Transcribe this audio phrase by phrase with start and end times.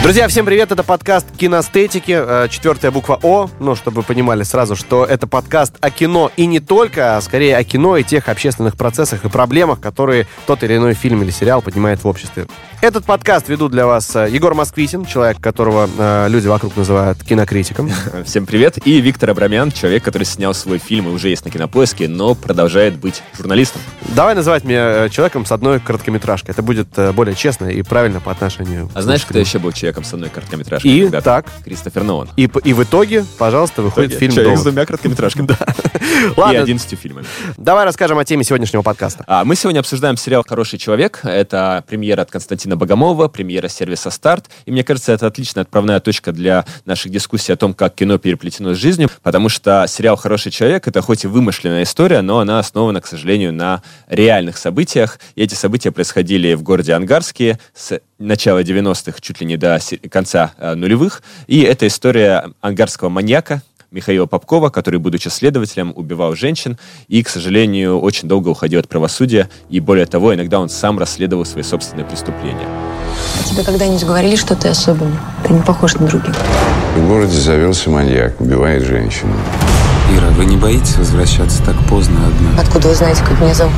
[0.00, 4.76] Друзья, всем привет, это подкаст «Киностетики», э, четвертая буква О, ну, чтобы вы понимали сразу,
[4.76, 8.76] что это подкаст о кино и не только, а скорее о кино и тех общественных
[8.76, 12.46] процессах и проблемах, которые тот или иной фильм или сериал поднимает в обществе.
[12.80, 17.90] Этот подкаст ведут для вас э, Егор Москвитин, человек, которого э, люди вокруг называют кинокритиком.
[18.24, 18.78] Всем привет.
[18.86, 22.96] И Виктор Абрамян, человек, который снял свой фильм и уже есть на кинопоиске, но продолжает
[22.96, 23.82] быть журналистом.
[24.14, 26.52] Давай называть меня э, человеком с одной короткометражкой.
[26.52, 30.12] Это будет более честно и правильно по отношению А знаешь, кто еще был человеком с
[30.12, 30.90] одной короткометражкой?
[30.90, 31.24] И когда-то?
[31.24, 31.46] так.
[31.64, 32.28] Кристофер Нолан.
[32.36, 35.48] И, и в итоге, пожалуйста, выходит фильм Человек с двумя короткометражками.
[35.48, 35.56] Да.
[35.98, 37.26] И Ладно, 11 фильмами.
[37.56, 39.24] давай расскажем о теме сегодняшнего подкаста.
[39.26, 41.20] А, мы сегодня обсуждаем сериал «Хороший человек».
[41.22, 44.46] Это премьера от Константина Богомолова, премьера сервиса «Старт».
[44.66, 48.74] И мне кажется, это отличная отправная точка для наших дискуссий о том, как кино переплетено
[48.74, 53.00] с жизнью, потому что сериал «Хороший человек»— это хоть и вымышленная история, но она основана,
[53.00, 55.18] к сожалению, на реальных событиях.
[55.34, 59.77] И эти события происходили в городе Ангарске с начала 90-х чуть ли не до
[60.10, 61.22] конца э, нулевых.
[61.46, 67.98] И это история ангарского маньяка, Михаила Попкова, который, будучи следователем, убивал женщин и, к сожалению,
[67.98, 69.48] очень долго уходил от правосудия.
[69.70, 72.68] И более того, иногда он сам расследовал свои собственные преступления.
[73.40, 75.16] А тебе когда-нибудь говорили, что ты особенный?
[75.46, 76.34] Ты не похож на других.
[76.96, 79.34] В городе завелся маньяк, убивает женщину.
[80.14, 82.60] Ира, вы не боитесь возвращаться так поздно одна?
[82.60, 83.74] Откуда вы знаете, как меня зовут?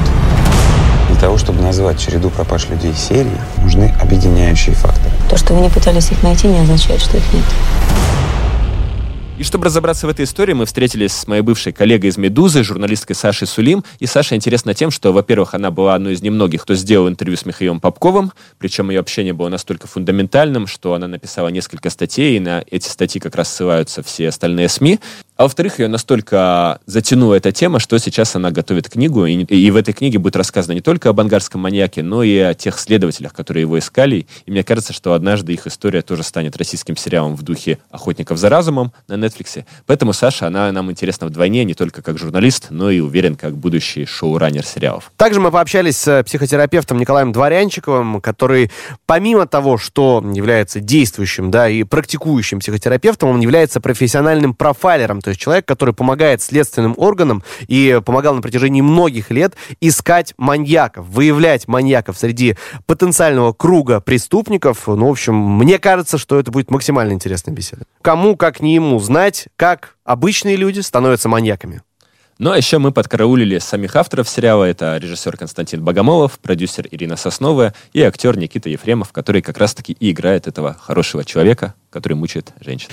[1.10, 5.10] Для того, чтобы назвать череду пропаж людей серии, нужны объединяющие факторы.
[5.28, 7.44] То, что вы не пытались их найти, не означает, что их нет.
[9.40, 13.16] И чтобы разобраться в этой истории, мы встретились с моей бывшей коллегой из «Медузы», журналисткой
[13.16, 13.82] Сашей Сулим.
[13.98, 17.46] И Саша интересна тем, что, во-первых, она была одной из немногих, кто сделал интервью с
[17.46, 22.62] Михаилом Попковым, причем ее общение было настолько фундаментальным, что она написала несколько статей, и на
[22.70, 25.00] эти статьи как раз ссылаются все остальные СМИ.
[25.40, 29.76] А во-вторых, ее настолько затянула эта тема, что сейчас она готовит книгу, и, и в
[29.76, 33.62] этой книге будет рассказано не только об ангарском маньяке, но и о тех следователях, которые
[33.62, 34.26] его искали.
[34.44, 38.50] И мне кажется, что однажды их история тоже станет российским сериалом в духе «Охотников за
[38.50, 39.64] разумом» на Netflix.
[39.86, 44.04] Поэтому Саша, она нам интересна вдвойне, не только как журналист, но и уверен, как будущий
[44.04, 45.10] шоураннер сериалов.
[45.16, 48.70] Также мы пообщались с психотерапевтом Николаем Дворянчиковым, который
[49.06, 55.40] помимо того, что является действующим да, и практикующим психотерапевтом, он является профессиональным профайлером, то есть
[55.40, 62.18] человек, который помогает следственным органам и помогал на протяжении многих лет искать маньяков, выявлять маньяков
[62.18, 64.86] среди потенциального круга преступников.
[64.86, 67.84] Ну, в общем, мне кажется, что это будет максимально интересная беседа.
[68.02, 71.82] Кому, как не ему, знать, как обычные люди становятся маньяками.
[72.40, 74.64] Ну а еще мы подкараулили самих авторов сериала.
[74.64, 80.10] Это режиссер Константин Богомолов, продюсер Ирина Сосновая и актер Никита Ефремов, который как раз-таки и
[80.10, 82.88] играет этого хорошего человека, который мучает женщин.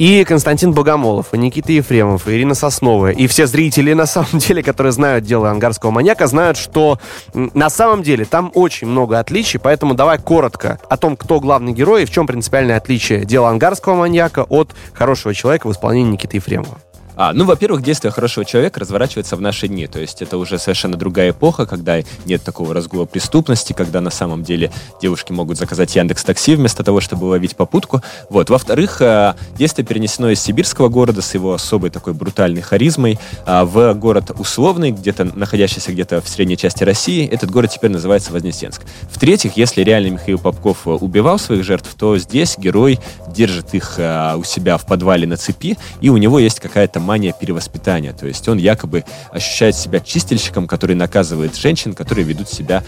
[0.00, 4.62] И Константин Богомолов, и Никита Ефремов, и Ирина Сосновая, и все зрители, на самом деле,
[4.62, 6.98] которые знают дело ангарского маньяка, знают, что
[7.34, 12.04] на самом деле там очень много отличий, поэтому давай коротко о том, кто главный герой
[12.04, 16.78] и в чем принципиальное отличие дела ангарского маньяка от хорошего человека в исполнении Никиты Ефремова.
[17.22, 19.86] А, ну, во-первых, действие хорошего человека разворачивается в наши дни.
[19.86, 24.42] То есть это уже совершенно другая эпоха, когда нет такого разгула преступности, когда на самом
[24.42, 24.72] деле
[25.02, 28.00] девушки могут заказать Яндекс Такси вместо того, чтобы ловить попутку.
[28.30, 28.48] Вот.
[28.48, 33.92] Во-вторых, а, действие перенесено из сибирского города с его особой такой брутальной харизмой а, в
[33.92, 37.28] город условный, где-то находящийся где-то в средней части России.
[37.28, 38.80] Этот город теперь называется Вознесенск.
[39.10, 42.98] В-третьих, если реально Михаил Попков а, убивал своих жертв, то здесь герой
[43.28, 47.32] держит их а, у себя в подвале на цепи, и у него есть какая-то мания
[47.32, 48.12] перевоспитания.
[48.12, 52.84] То есть он якобы ощущает себя чистильщиком, который наказывает женщин, которые ведут себя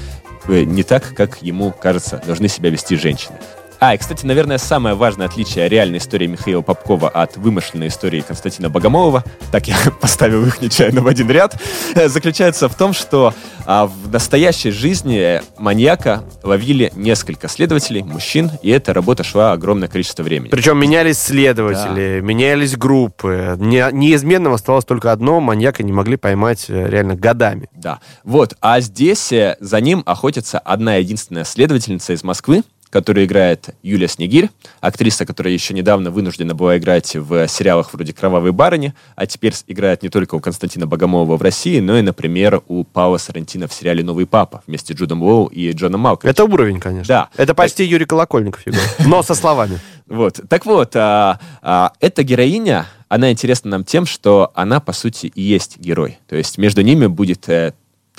[0.47, 3.35] э, не так, как ему кажется, должны себя вести женщины.
[3.85, 8.71] А, и, кстати, наверное, самое важное отличие реальной истории Михаила Попкова от вымышленной истории Константина
[8.71, 11.61] Богомолова, так я поставил их нечаянно в один ряд,
[11.97, 13.35] э, заключается в том, что
[13.67, 20.23] а, в настоящей жизни маньяка ловили несколько следователей, мужчин, и эта работа шла огромное количество
[20.23, 20.51] времени.
[20.51, 23.57] Причем менялись следователи, менялись группы.
[23.59, 27.69] Не- неизменным оставалось только одно, маньяка не могли поймать э, реально годами.
[27.75, 27.99] Да.
[28.23, 28.55] Вот.
[28.61, 32.63] А здесь э, за ним охотится одна единственная следовательница из Москвы,
[32.93, 34.51] которую играет Юлия Снегирь,
[34.81, 40.03] актриса, которая еще недавно вынуждена была играть в сериалах вроде «Кровавой барыни», а теперь играет
[40.03, 44.05] не только у Константина Богомолова в России, но и, например, у Паула Сарантино в сериале
[44.05, 46.31] «Новый папа» вместе с Джудом Лоу и Джоном Малковичем.
[46.31, 47.09] Это уровень, конечно.
[47.09, 47.29] Да.
[47.37, 48.95] Это почти Юрий Колокольников играет.
[49.07, 49.81] Но со словами.
[50.09, 50.41] Вот.
[50.49, 55.41] Так вот, а, а, эта героиня, она интересна нам тем, что она, по сути, и
[55.41, 56.19] есть герой.
[56.29, 57.73] То есть между ними будет э,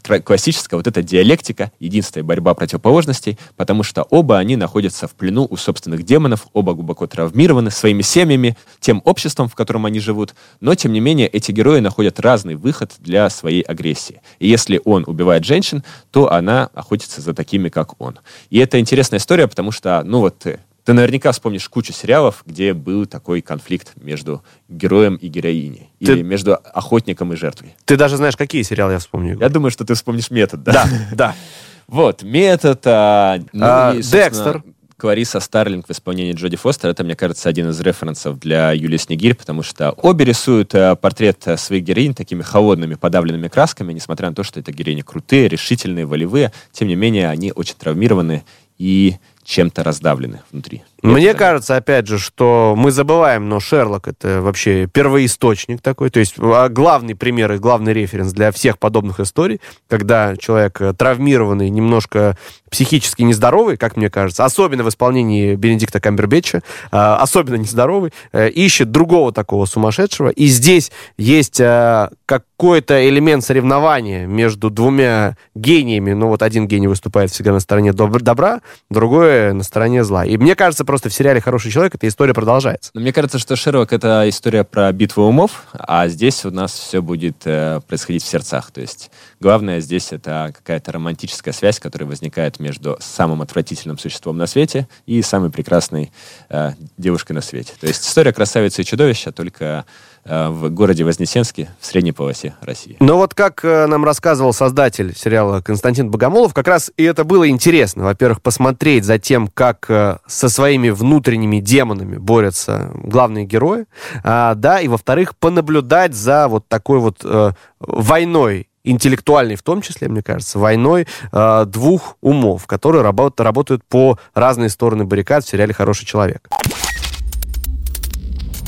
[0.04, 5.58] классическая вот эта диалектика, единственная борьба противоположностей, потому что оба они находятся в плену у
[5.58, 10.94] собственных демонов, оба глубоко травмированы своими семьями, тем обществом, в котором они живут, но, тем
[10.94, 14.22] не менее, эти герои находят разный выход для своей агрессии.
[14.40, 18.20] И если он убивает женщин, то она охотится за такими, как он.
[18.50, 22.74] И это интересная история, потому что, ну вот, э, ты наверняка вспомнишь кучу сериалов, где
[22.74, 25.90] был такой конфликт между героем и героиней.
[26.00, 27.76] Ты- Или между охотником и жертвой.
[27.86, 29.38] Ты даже знаешь, какие сериалы я вспомню.
[29.40, 30.72] Я думаю, что ты вспомнишь метод, да?
[30.74, 31.36] Да, да.
[31.88, 32.80] Вот, метод...
[32.86, 34.64] а, ну, А, и, Декстер.
[34.96, 39.36] Клариса Старлинг в исполнении Джоди Фостер, это, мне кажется, один из референсов для Юлии Снегирь,
[39.36, 44.36] потому что обе рисуют э, портрет э, своих героинь такими холодными, подавленными красками, несмотря на
[44.36, 48.46] то, что это героини крутые, решительные, волевые, тем не менее, они очень травмированы
[48.78, 50.84] и чем-то раздавлены внутри.
[51.04, 56.20] Мне Это- кажется, опять же, что мы забываем, но Шерлок это вообще первоисточник такой, то
[56.22, 59.60] есть а, главный пример и главный референс для всех подобных историй,
[59.90, 62.38] когда человек э, травмированный, немножко
[62.72, 66.62] психически нездоровый, как мне кажется, особенно в исполнении Бенедикта Камбербэтча,
[66.92, 74.26] а, особенно нездоровый, э, ищет другого такого сумасшедшего, и здесь есть а, какой-то элемент соревнования
[74.26, 79.64] между двумя гениями, ну вот один гений выступает всегда на стороне доб- добра, другой на
[79.64, 80.26] стороне зла.
[80.26, 82.92] И мне кажется, просто в сериале «Хороший человек» эта история продолжается.
[82.94, 87.02] Но мне кажется, что Шерлок— это история про битву умов, а здесь у нас все
[87.02, 88.70] будет э, происходить в сердцах.
[88.70, 89.10] То есть
[89.40, 95.24] главное здесь это какая-то романтическая связь, которая возникает между самым отвратительным существом на свете и
[95.24, 96.12] самой прекрасной
[96.50, 97.74] э, девушкой на свете.
[97.80, 99.86] То есть история красавицы и чудовища только
[100.26, 102.96] в городе Вознесенске в средней полосе России.
[103.00, 107.50] Но вот как э, нам рассказывал создатель сериала Константин Богомолов, как раз и это было
[107.50, 108.06] интересно.
[108.06, 113.86] Во-первых, посмотреть за тем, как э, со своими внутренними демонами борются главные герои,
[114.24, 120.10] а, да, и во-вторых, понаблюдать за вот такой вот э, войной интеллектуальной в том числе,
[120.10, 125.74] мне кажется, войной э, двух умов, которые работают, работают по разные стороны баррикад в сериале
[125.74, 126.50] «Хороший человек».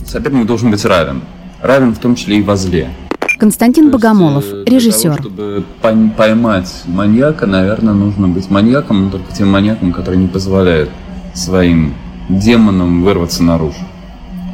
[0.05, 1.23] Соперник должен быть равен.
[1.61, 2.89] Равен в том числе и во зле.
[3.37, 5.17] Константин То Богомолов, э, режиссер.
[5.17, 5.63] того, чтобы
[6.15, 10.89] поймать маньяка, наверное, нужно быть маньяком, но только тем маньяком, который не позволяет
[11.33, 11.93] своим
[12.29, 13.83] демонам вырваться наружу.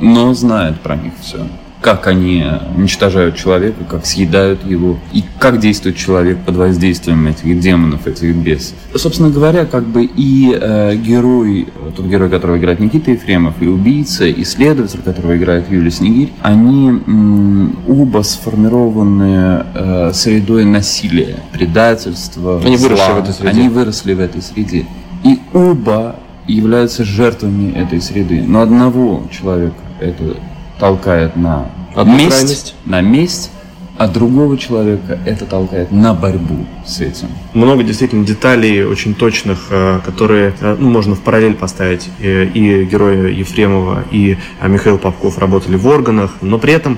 [0.02, 1.46] Но знает про них все.
[1.82, 2.46] Как они
[2.78, 8.76] уничтожают человека, как съедают его, и как действует человек под воздействием этих демонов, этих бесов.
[8.96, 13.68] Собственно говоря, как бы и э, герой, э, тот герой, которого играет Никита Ефремов, и
[13.68, 22.62] убийца, и следователь, которого играет Юлия Снегирь, они м, оба сформированы э, средой насилия, предательства,
[22.64, 23.50] Они выросли в этой среде.
[23.50, 24.86] Они выросли в этой среде.
[25.24, 26.16] И оба
[26.48, 28.44] являются жертвами этой среды.
[28.46, 30.36] Но одного человека это
[30.82, 32.76] толкает на Одну месть, крайность.
[32.86, 33.52] на месть,
[34.00, 37.28] а другого человека это толкает на борьбу с этим.
[37.54, 42.10] много действительно деталей очень точных, э, которые э, ну, можно в параллель поставить.
[42.20, 44.38] Э, И герои Ефремова, и
[44.68, 46.98] Михаил Попков работали в органах, но при этом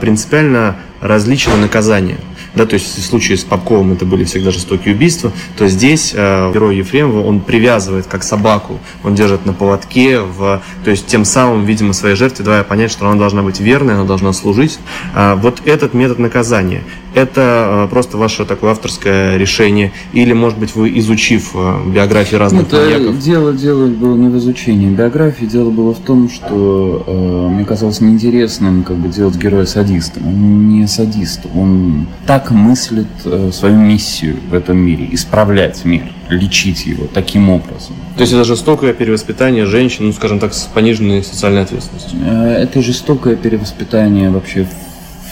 [0.00, 2.18] принципиально различны наказания.
[2.54, 6.52] Да, то есть в случае с Попковым это были всегда жестокие убийства, то здесь э,
[6.52, 11.64] герой Ефремова, он привязывает как собаку, он держит на поводке, в, то есть тем самым,
[11.64, 14.78] видимо, своей жертве давая понять, что она должна быть верной, она должна служить.
[15.14, 16.84] А, вот этот метод наказания,
[17.14, 22.66] это э, просто ваше такое авторское решение, или, может быть, вы, изучив э, биографии разных
[22.66, 27.54] это маньяков, дело, дело было не в изучении биографии, дело было в том, что э,
[27.54, 30.26] мне казалось неинтересным как бы делать героя садистом.
[30.26, 36.86] Он не садист, он так мыслит э, свою миссию в этом мире, исправлять мир, лечить
[36.86, 37.94] его таким образом.
[38.16, 42.18] то есть это жестокое перевоспитание женщин, ну, скажем так, с пониженной социальной ответственностью.
[42.24, 44.66] Э, Это жестокое перевоспитание вообще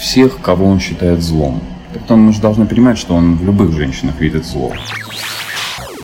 [0.01, 1.63] всех, кого он считает злом.
[1.93, 4.73] Притом мы же должны понимать, что он в любых женщинах видит зло.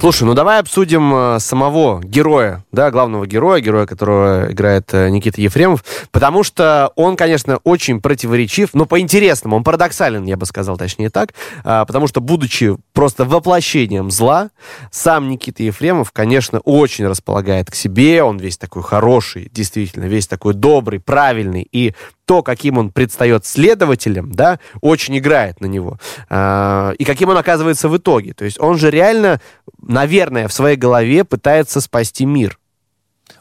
[0.01, 5.41] Слушай, ну давай обсудим э, самого героя, да, главного героя, героя, которого играет э, Никита
[5.41, 11.11] Ефремов, потому что он, конечно, очень противоречив, но по-интересному, он парадоксален, я бы сказал, точнее
[11.11, 14.51] так, а, потому что, будучи просто воплощением зла,
[14.93, 20.55] сам Никита Ефремов, конечно, очень располагает к себе, он весь такой хороший, действительно, весь такой
[20.55, 21.93] добрый, правильный, и
[22.29, 25.99] то, каким он предстает следователем, да, очень играет на него.
[26.29, 28.35] А, и каким он оказывается в итоге.
[28.35, 29.41] То есть он же реально,
[29.81, 32.59] наверное, в своей голове пытается спасти мир.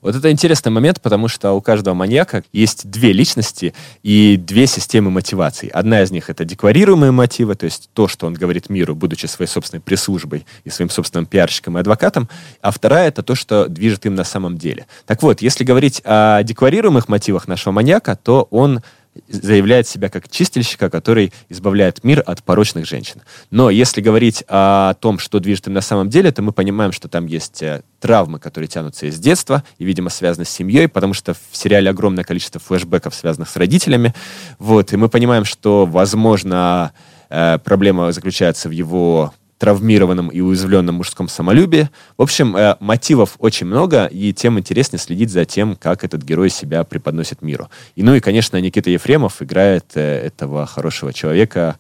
[0.01, 5.12] Вот это интересный момент, потому что у каждого маньяка есть две личности и две системы
[5.12, 5.70] мотиваций.
[5.70, 9.50] Одна из них— это декларируемые мотивы, то есть то, что он говорит миру, будучи своей
[9.50, 12.29] собственной пресс-службой и своим собственным пиарщиком и адвокатом,
[12.62, 14.88] а вторая— это то, что движет им на самом деле.
[15.06, 18.82] Так вот, если говорить о декларируемых мотивах нашего маньяка, то он
[19.28, 23.22] заявляет себя как чистильщика, который избавляет мир от порочных женщин.
[23.52, 27.08] Но если говорить о том, что движет им на самом деле, то мы понимаем, что
[27.08, 31.34] там есть э, травмы, которые тянутся из детства и, видимо, связаны с семьей, потому что
[31.34, 34.14] в сериале огромное количество флешбеков, связанных с родителями.
[34.60, 36.92] Вот, и мы понимаем, что, возможно,
[37.30, 41.90] э, проблема заключается в его травмированном и уязвленном мужском самолюбии.
[42.18, 46.50] В общем, э, мотивов очень много, и тем интереснее следить за тем, как этот герой
[46.50, 47.70] себя преподносит миру.
[47.96, 51.78] И, ну и, конечно, Никита Ефремов играет э, этого хорошего человека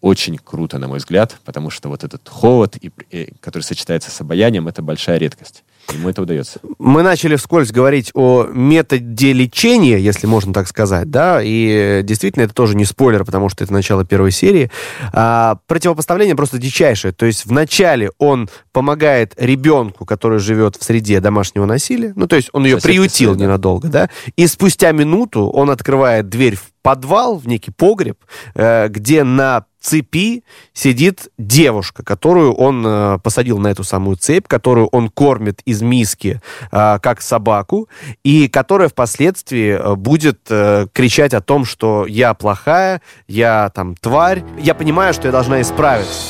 [0.00, 4.20] очень круто, на мой взгляд, потому что вот этот холод, и, и, который сочетается с
[4.20, 5.63] обаянием, это большая редкость.
[5.92, 6.60] Ему это удается.
[6.78, 12.54] Мы начали вскользь говорить о методе лечения, если можно так сказать, да, и действительно это
[12.54, 14.70] тоже не спойлер, потому что это начало первой серии.
[15.12, 17.12] А, противопоставление просто дичайшее.
[17.12, 22.50] То есть вначале он помогает ребенку, который живет в среде домашнего насилия, ну, то есть
[22.52, 23.44] он ее Соседки приютил свои, да.
[23.44, 28.18] ненадолго, да, и спустя минуту он открывает дверь в подвал, в некий погреб,
[28.54, 34.86] э, где на цепи сидит девушка, которую он э, посадил на эту самую цепь, которую
[34.88, 36.40] он кормит из миски,
[36.72, 37.88] э, как собаку,
[38.24, 44.42] и которая впоследствии э, будет э, кричать о том, что я плохая, я там тварь,
[44.58, 46.20] я понимаю, что я должна исправиться.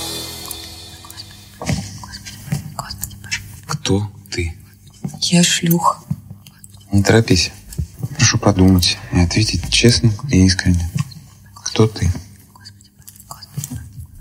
[3.66, 4.54] Кто ты?
[5.20, 5.98] Я шлюха.
[6.90, 7.52] Не торопись.
[8.16, 10.90] Прошу подумать и ответить честно и искренне.
[11.54, 12.10] Кто ты?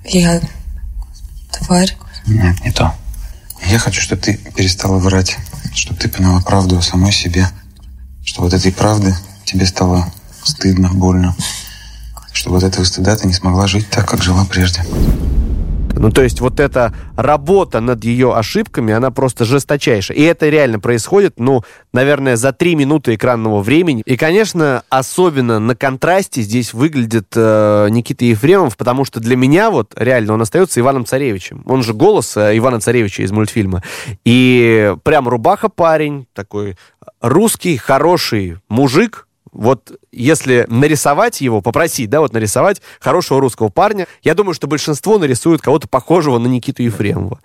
[0.05, 0.41] Я
[1.51, 1.95] тварь.
[2.25, 2.93] Нет, не то.
[3.67, 5.38] Я хочу, чтобы ты перестала врать,
[5.74, 7.48] чтобы ты поняла правду о самой себе,
[8.25, 10.12] что вот этой правды тебе стало
[10.43, 11.36] стыдно, больно,
[12.33, 14.83] что вот этого стыда ты не смогла жить так, как жила прежде.
[15.95, 20.17] Ну, то есть вот эта работа над ее ошибками, она просто жесточайшая.
[20.17, 24.01] И это реально происходит, ну, наверное, за три минуты экранного времени.
[24.05, 29.93] И, конечно, особенно на контрасте здесь выглядит э, Никита Ефремов, потому что для меня вот
[29.95, 31.63] реально он остается Иваном Царевичем.
[31.65, 33.83] Он же голос э, Ивана Царевича из мультфильма.
[34.25, 36.77] И прям рубаха парень, такой
[37.21, 44.33] русский, хороший мужик, вот если нарисовать его, попросить, да, вот нарисовать хорошего русского парня, я
[44.33, 47.39] думаю, что большинство нарисуют кого-то похожего на Никиту Ефремова.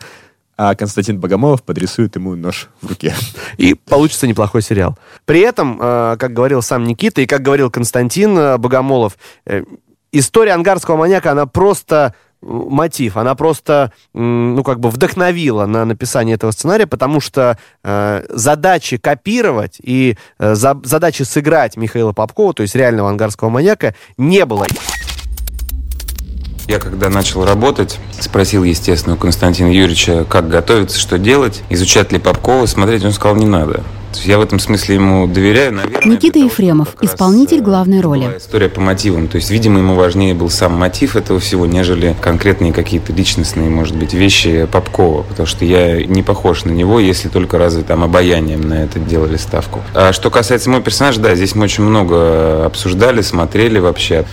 [0.56, 3.14] А Константин Богомолов подрисует ему нож в руке.
[3.58, 4.98] И получится неплохой сериал.
[5.24, 9.62] При этом, э, как говорил сам Никита и как говорил Константин э, Богомолов, э,
[10.10, 16.50] история ангарского маньяка, она просто мотив, она просто, ну, как бы вдохновила на написание этого
[16.50, 22.74] сценария, потому что э, задачи копировать и э, за- задачи сыграть Михаила Попкова, то есть
[22.74, 24.66] реального ангарского маньяка, не было.
[26.68, 32.18] Я когда начал работать, спросил, естественно, у Константина Юрьевича, как готовиться, что делать, изучать ли
[32.18, 33.82] Попкова, смотреть, он сказал, не надо.
[34.24, 36.16] Я в этом смысле ему доверяю, наверное.
[36.16, 38.36] Никита Ефремов, исполнитель э, главной роли.
[38.36, 39.28] История по мотивам.
[39.28, 43.96] То есть, видимо, ему важнее был сам мотив этого всего, нежели конкретные какие-то личностные, может
[43.96, 45.22] быть, вещи Попкова.
[45.22, 49.36] Потому что я не похож на него, если только разве там обаянием на это делали
[49.36, 49.80] ставку.
[49.94, 54.26] А что касается моего персонажа, да, здесь мы очень много обсуждали, смотрели вообще.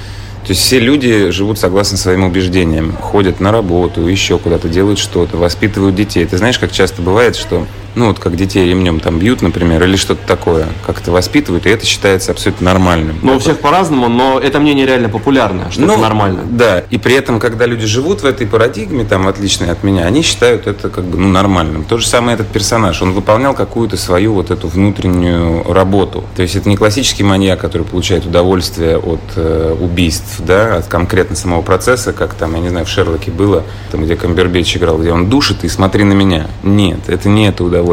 [0.46, 5.38] То есть все люди живут согласно своим убеждениям, ходят на работу, еще куда-то, делают что-то,
[5.38, 6.24] воспитывают детей.
[6.24, 9.96] Ты знаешь, как часто бывает, что ну вот как детей ремнем там бьют, например, или
[9.96, 13.18] что-то такое, как-то воспитывают, и это считается абсолютно нормальным.
[13.22, 16.42] Но у всех по-разному, но это мнение реально популярное, что Ну, это нормально.
[16.50, 20.22] Да, и при этом, когда люди живут в этой парадигме, там, отличной от меня, они
[20.22, 21.84] считают это как бы, ну, нормальным.
[21.84, 26.24] То же самое этот персонаж, он выполнял какую-то свою вот эту внутреннюю работу.
[26.36, 31.36] То есть это не классический маньяк, который получает удовольствие от э, убийств, да, от конкретно
[31.36, 35.12] самого процесса, как там, я не знаю, в Шерлоке было, там, где Камбербэтч играл, где
[35.12, 36.48] он душит и смотри на меня.
[36.64, 37.85] Нет, это не это удовольствие.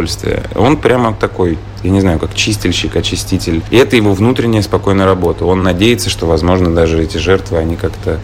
[0.55, 3.63] Он прямо такой я не знаю, как чистильщик, очиститель.
[3.71, 5.45] И это его внутренняя спокойная работа.
[5.45, 8.21] Он надеется, что, возможно, даже эти жертвы, они как-то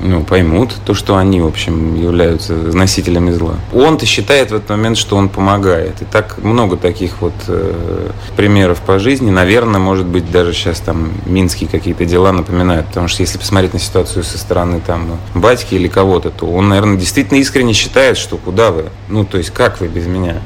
[0.00, 3.56] ну, поймут то, что они, в общем, являются носителями зла.
[3.72, 6.00] Он-то считает в этот момент, что он помогает.
[6.02, 9.30] И так много таких вот э, примеров по жизни.
[9.30, 12.86] Наверное, может быть, даже сейчас там минские какие-то дела напоминают.
[12.86, 16.96] Потому что если посмотреть на ситуацию со стороны там батьки или кого-то, то он, наверное,
[16.96, 18.86] действительно искренне считает, что куда вы?
[19.08, 20.36] Ну, то есть, как вы без меня?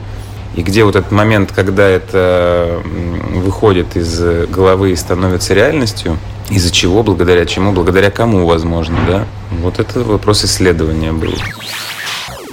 [0.55, 2.83] И где вот этот момент, когда это
[3.35, 6.19] выходит из головы и становится реальностью,
[6.51, 9.27] из-за чего, благодаря чему, благодаря кому, возможно, да?
[9.63, 11.35] Вот это вопрос исследования был.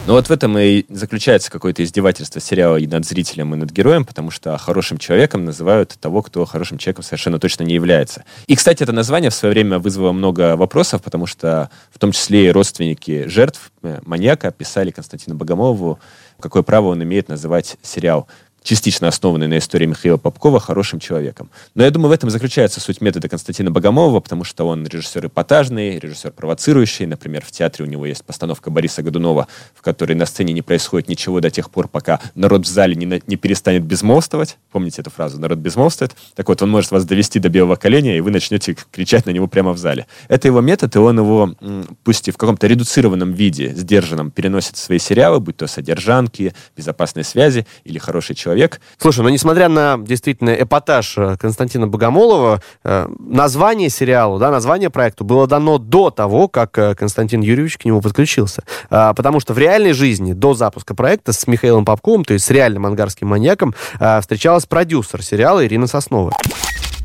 [0.10, 4.06] Но вот в этом и заключается какое-то издевательство сериала и над зрителем, и над героем,
[4.06, 8.24] потому что хорошим человеком называют того, кто хорошим человеком совершенно точно не является.
[8.48, 12.48] И, кстати, это название в свое время вызвало много вопросов, потому что в том числе
[12.48, 16.00] и родственники жертв э, маньяка писали Константину Богомолову,
[16.40, 18.28] какое право он имеет называть сериал
[18.64, 21.50] частично основанный на истории Михаила Попкова, хорошим человеком.
[21.76, 25.98] Но я думаю, в этом заключается суть метода Константина Богомолова, потому что он режиссер эпатажный,
[26.00, 27.06] режиссер провоцирующий.
[27.06, 31.08] Например, в театре у него есть постановка Бориса Годунова, в которой на сцене не происходит
[31.08, 34.58] ничего до тех пор, пока народ в зале не, на, не перестанет безмолвствовать.
[34.72, 35.40] Помните эту фразу?
[35.40, 36.16] Народ безмолвствует.
[36.36, 39.48] Так вот, он может вас довести до белого коленя, и вы начнете кричать на него
[39.48, 40.06] прямо в зале.
[40.28, 41.56] Это его метод, и он его,
[42.04, 47.24] пусть и в каком-то редуцированном виде, сдержанном, переносит в свои сериалы, будь то «Содержанки», «Безопасные
[47.24, 48.80] связи» или «Хороший человек».
[48.98, 55.24] Слушай, ну несмотря на действительно эпатаж э, Константина Богомолова, э, название сериалу, да, название проекту
[55.24, 58.64] было дано до того, как э, Константин Юрьевич к нему подключился.
[58.90, 62.50] А, потому что в реальной жизни до запуска проекта с Михаилом Попковым, то есть с
[62.50, 63.74] реальным ангарским маньяком,
[64.22, 66.34] встречалась продюсер сериала Ирина Соснова.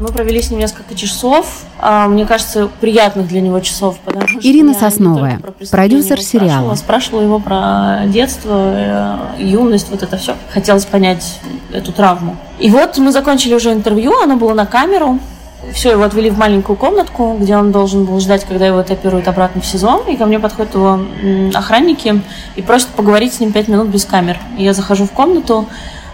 [0.01, 1.47] Мы провели с ним несколько часов,
[1.79, 3.97] а, мне кажется, приятных для него часов.
[4.05, 6.75] Потому что Ирина Сосновая, продюсер сериала.
[6.75, 10.35] Спрашивала его про детство, э, юность, вот это все.
[10.53, 11.39] Хотелось понять
[11.73, 12.37] эту травму.
[12.59, 15.21] И вот мы закончили уже интервью, оно было на камеру.
[15.73, 19.61] Все, его отвели в маленькую комнатку, где он должен был ждать, когда его этапируют обратно
[19.61, 20.03] в сезон.
[20.09, 21.01] И ко мне подходят его
[21.55, 22.21] охранники
[22.57, 24.39] и просят поговорить с ним пять минут без камер.
[24.59, 25.67] И я захожу в комнату,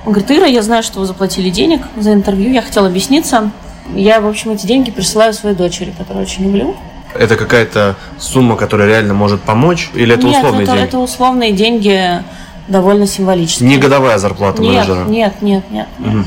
[0.05, 3.51] он говорит, Ира, я знаю, что вы заплатили денег за интервью, я хотела объясниться.
[3.95, 6.77] Я, в общем, эти деньги присылаю своей дочери, которую очень люблю.
[7.15, 9.91] Это какая-то сумма, которая реально может помочь?
[9.95, 10.89] Или это нет, условные это, деньги?
[10.89, 12.23] это условные деньги,
[12.69, 13.69] довольно символические.
[13.69, 15.05] Не годовая зарплата нет, менеджера?
[15.05, 15.89] Нет, нет, нет.
[15.99, 16.15] нет.
[16.15, 16.25] Угу.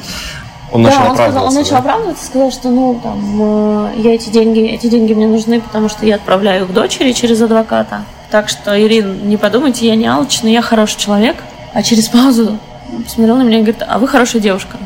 [0.73, 1.77] Он да, начал он, сказал, он начал да?
[1.77, 6.05] оправдываться, сказал, что ну там э, я эти деньги, эти деньги мне нужны, потому что
[6.05, 8.03] я отправляю их дочери через адвоката.
[8.31, 11.37] Так что, Ирин, не подумайте, я не алчный, я хороший человек.
[11.73, 12.57] А через паузу
[13.03, 14.77] посмотрел на меня и говорит, а вы хорошая девушка.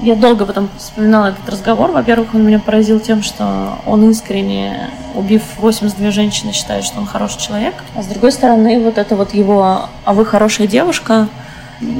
[0.00, 1.90] Я долго потом вспоминала этот разговор.
[1.90, 7.40] Во-первых, он меня поразил тем, что он искренне, убив 82 женщины, считает, что он хороший
[7.40, 7.74] человек.
[7.94, 11.28] А с другой стороны, вот это вот его «а вы хорошая девушка»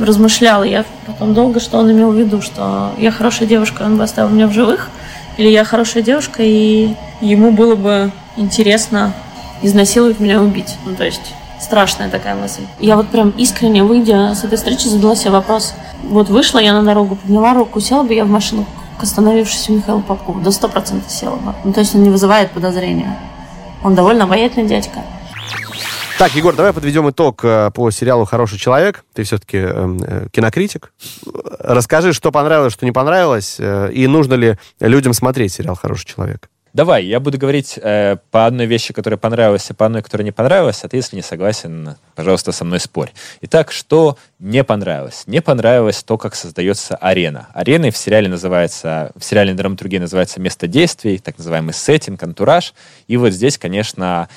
[0.00, 4.04] размышляла я потом долго, что он имел в виду, что я хорошая девушка, он бы
[4.04, 4.88] оставил меня в живых,
[5.36, 9.12] или я хорошая девушка, и ему было бы интересно
[9.62, 10.76] изнасиловать меня убить.
[10.84, 11.34] Ну, то есть
[11.64, 12.62] страшная такая мысль.
[12.78, 15.74] Я вот прям искренне, выйдя с этой встречи, задала себе вопрос.
[16.02, 18.66] Вот вышла я на дорогу, подняла руку, села бы я в машину
[18.98, 20.40] к остановившемуся Михаилу Попкову.
[20.40, 21.54] До сто процентов села бы.
[21.64, 23.18] Ну, то есть он не вызывает подозрения.
[23.82, 25.00] Он довольно обаятельный дядька.
[26.16, 29.04] Так, Егор, давай подведем итог э, по сериалу «Хороший человек».
[29.14, 30.92] Ты все-таки э, э, кинокритик.
[31.58, 36.48] Расскажи, что понравилось, что не понравилось, и нужно ли людям смотреть сериал «Хороший человек».
[36.74, 40.32] Давай, я буду говорить э, по одной вещи, которая понравилась, и по одной, которая не
[40.32, 43.12] понравилась, а ты, если не согласен, пожалуйста, со мной спорь.
[43.42, 45.22] Итак, что не понравилось?
[45.28, 47.46] Не понравилось то, как создается арена.
[47.54, 52.74] Ареной в сериале называется, в сериале драматургии называется место действий, так называемый сеттинг, антураж.
[53.06, 54.28] И вот здесь, конечно,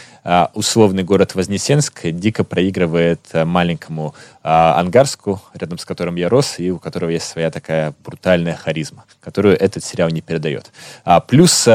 [0.53, 4.13] условный город Вознесенск дико проигрывает э, маленькому
[4.43, 9.05] э, Ангарску, рядом с которым я рос, и у которого есть своя такая брутальная харизма,
[9.21, 10.71] которую этот сериал не передает.
[11.05, 11.67] А, плюс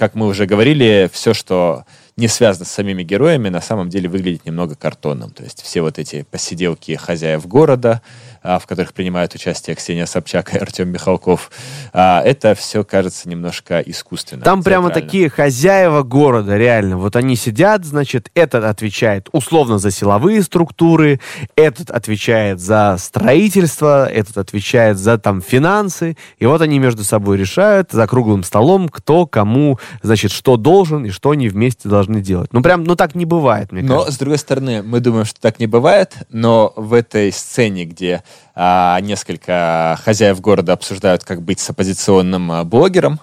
[0.00, 1.84] как мы уже говорили, все, что
[2.16, 5.30] не связано с самими героями, на самом деле выглядит немного картонным.
[5.30, 8.02] То есть все вот эти посиделки хозяев города, а,
[8.42, 11.50] в которых принимают участие Ксения Собчак и Артем Михалков,
[11.92, 14.42] а, это все кажется немножко искусственно.
[14.42, 16.96] Там прямо такие хозяева города, реально.
[16.96, 21.20] Вот они сидят, значит, этот отвечает условно за силовые структуры,
[21.56, 27.92] этот отвечает за строительство, этот отвечает за там финансы, и вот они между собой решают
[27.92, 32.52] за круглым столом, кто кому, значит, что должен и что они вместе должны делать.
[32.52, 34.12] Ну, прям, ну так не бывает, мне но, кажется.
[34.12, 38.29] с другой стороны, мы думаем, что так не бывает, но в этой сцене, где а,
[38.56, 43.20] несколько хозяев города обсуждают, как быть с оппозиционным а, блогером.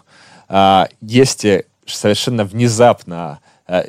[0.47, 1.45] А, есть
[1.85, 3.83] совершенно внезапно а,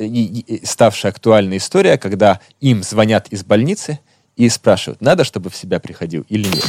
[0.65, 4.01] ставшая актуальная история, когда им звонят из больницы
[4.37, 6.67] и спрашивают, надо, чтобы в себя приходил или нет.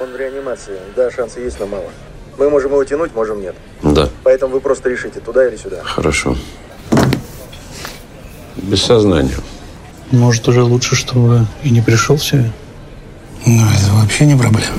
[0.00, 0.78] Он в реанимации.
[0.96, 1.90] Да, шансы есть, но мало.
[2.38, 3.54] Мы можем его тянуть, можем нет.
[3.82, 4.08] Да.
[4.24, 5.82] Поэтому вы просто решите, туда или сюда.
[5.82, 6.36] Хорошо.
[8.56, 9.36] Без сознания.
[10.10, 12.50] Может, уже лучше, чтобы и не пришел в себя?
[13.44, 14.76] Ну, это вообще не проблема.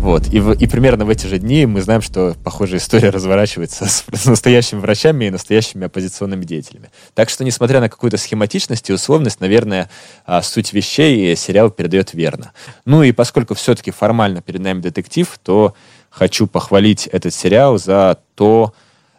[0.00, 0.32] Вот.
[0.32, 4.04] И, в, и примерно в эти же дни мы знаем, что похожая история разворачивается с,
[4.12, 6.90] с настоящими врачами и настоящими оппозиционными деятелями.
[7.14, 9.88] Так что, несмотря на какую-то схематичность и условность, наверное,
[10.24, 12.52] а, суть вещей сериал передает верно.
[12.84, 15.74] Ну и поскольку все-таки формально перед нами детектив, то
[16.10, 18.74] хочу похвалить этот сериал за то,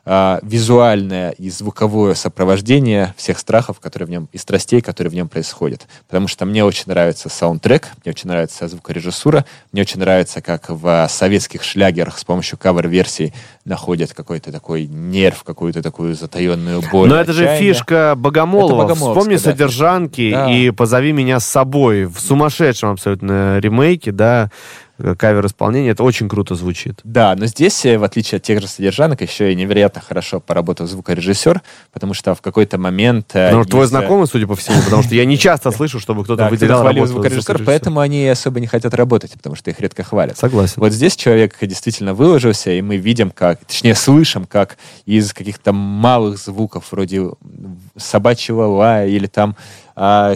[0.08, 5.28] э, визуальное и звуковое сопровождение всех страхов, которые в нем, и страстей, которые в нем
[5.28, 5.88] происходят.
[6.08, 11.08] Потому что мне очень нравится саундтрек, мне очень нравится звукорежиссура, мне очень нравится, как в
[11.10, 13.34] советских шлягерах с помощью кавер-версий
[13.66, 17.10] находят какой-то такой нерв, какую-то такую затаенную боль.
[17.10, 18.96] Но это же фишка Богомолова.
[18.96, 20.52] Вспомни да, содержанки да.
[20.52, 24.50] и позови меня с собой в сумасшедшем абсолютно ремейке, да,
[24.98, 27.00] кавер-исполнение, это очень круто звучит.
[27.04, 30.88] Да, но здесь, э, в отличие от тех же содержанок, еще и невероятно хорошо поработал
[30.88, 33.32] звукорежиссер, потому что в какой-то момент...
[33.34, 33.68] Ну, из...
[33.68, 36.80] твой знакомый, судя по всему, потому что я не часто слышу, чтобы кто-то да, выделял
[36.80, 40.38] кто работу звукорежиссер, поэтому они особо не хотят работать, потому что их редко хвалят.
[40.38, 40.76] Согласен.
[40.78, 46.38] Вот здесь человек действительно выложился, и мы видим, как, точнее, слышим, как из каких-то малых
[46.38, 47.32] звуков, вроде
[47.96, 49.56] собачьего лая или там
[49.96, 50.36] а,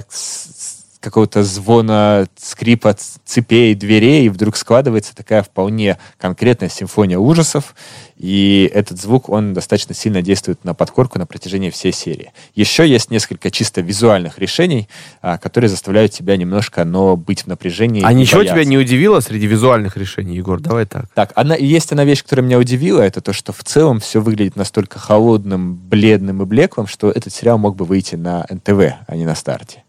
[1.01, 7.75] какого-то звона, скрипа цепей, дверей, и вдруг складывается такая вполне конкретная симфония ужасов,
[8.17, 12.31] и этот звук, он достаточно сильно действует на подкорку на протяжении всей серии.
[12.53, 14.87] Еще есть несколько чисто визуальных решений,
[15.23, 18.03] а, которые заставляют тебя немножко, но быть в напряжении.
[18.03, 18.61] А ничего бояться.
[18.61, 20.59] тебя не удивило среди визуальных решений, Егор?
[20.59, 21.05] Давай так.
[21.15, 24.55] Так, одна, есть одна вещь, которая меня удивила, это то, что в целом все выглядит
[24.55, 29.25] настолько холодным, бледным и блеклым, что этот сериал мог бы выйти на НТВ, а не
[29.25, 29.83] на старте.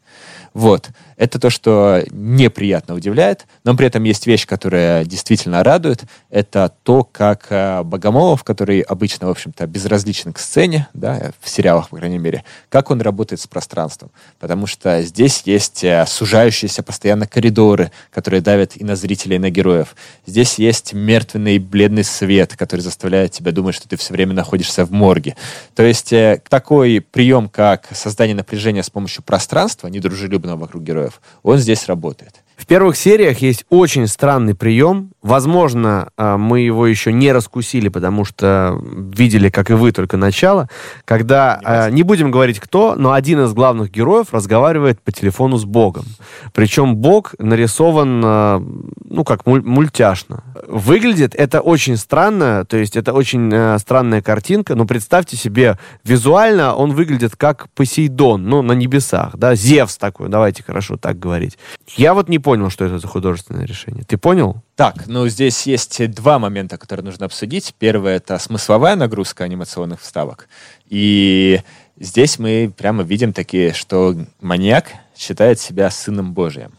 [0.54, 0.90] Вот.
[1.22, 6.02] Это то, что неприятно удивляет, но при этом есть вещь, которая действительно радует.
[6.30, 11.90] Это то, как э, Богомолов, который обычно, в общем-то, безразличен к сцене, да, в сериалах,
[11.90, 14.10] по крайней мере, как он работает с пространством.
[14.40, 19.50] Потому что здесь есть э, сужающиеся постоянно коридоры, которые давят и на зрителей, и на
[19.50, 19.94] героев.
[20.26, 24.90] Здесь есть мертвенный бледный свет, который заставляет тебя думать, что ты все время находишься в
[24.90, 25.36] морге.
[25.76, 31.11] То есть э, такой прием, как создание напряжения с помощью пространства, недружелюбного вокруг героев,
[31.42, 32.42] он здесь работает.
[32.56, 35.11] В первых сериях есть очень странный прием.
[35.22, 40.68] Возможно, а, мы его еще не раскусили, потому что видели, как и вы, только начало.
[41.04, 45.58] Когда, не, а, не будем говорить кто, но один из главных героев разговаривает по телефону
[45.58, 46.04] с Богом.
[46.52, 48.62] Причем Бог нарисован, а,
[49.04, 50.42] ну, как мультяшно.
[50.66, 56.94] Выглядит это очень странно, то есть это очень странная картинка, но представьте себе, визуально он
[56.94, 61.58] выглядит как Посейдон, ну, на небесах, да, Зевс такой, давайте хорошо так говорить.
[61.96, 64.02] Я вот не понял, что это за художественное решение.
[64.04, 64.62] Ты понял?
[64.74, 67.74] Так, ну здесь есть два момента, которые нужно обсудить.
[67.78, 70.48] Первое— это смысловая нагрузка анимационных вставок.
[70.88, 71.60] И
[71.98, 76.72] здесь мы прямо видим такие, что маньяк считает себя сыном Божиим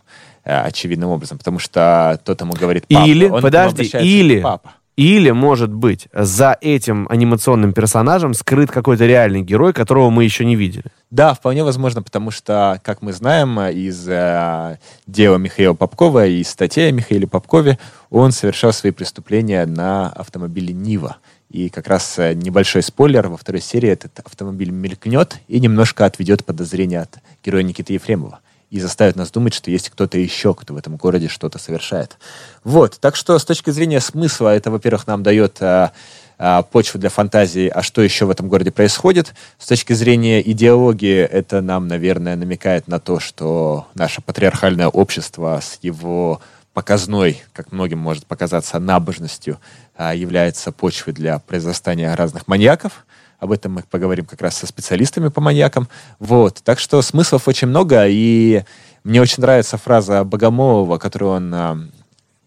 [0.43, 3.08] э, очевидным образом, потому что тот ему говорит папа.
[3.08, 4.73] Или, он подожди, или, папа.
[4.95, 10.56] Или, может быть, за этим анимационным персонажем скрыт какой-то реальный герой, которого мы еще не
[10.56, 10.86] видели.
[11.10, 14.77] Да, вполне возможно, потому что, как мы знаем из э,
[15.08, 17.79] дела Михаила Попкова и из статей о Михаиле Попкове,
[18.12, 21.17] он совершал свои преступления на автомобиле Нива.
[21.49, 26.45] И как раз э, небольшой спойлер, во второй серии этот автомобиль мелькнет и немножко отведет
[26.45, 28.41] подозрения от героя Никиты Ефремова
[28.74, 32.18] и заставит нас думать, что есть кто-то еще, кто в этом городе что-то совершает.
[32.64, 35.92] Вот, так что с точки зрения смысла это, во-первых, нам дает а,
[36.40, 39.36] а, почву для фантазии, а что еще в этом городе происходит.
[39.60, 45.78] С точки зрения идеологии это нам, наверное, намекает на то, что наше патриархальное общество с
[45.84, 46.42] его
[46.74, 49.60] показной, как многим может показаться, набожностью
[49.96, 53.06] а, является почвой для произрастания разных маньяков.
[53.43, 55.89] Об этом мы поговорим как раз со специалистами по маньякам.
[56.17, 56.62] Вот.
[56.63, 58.63] Так что смыслов очень много, и
[59.03, 61.77] мне очень нравится фраза Богомолова, которую он а,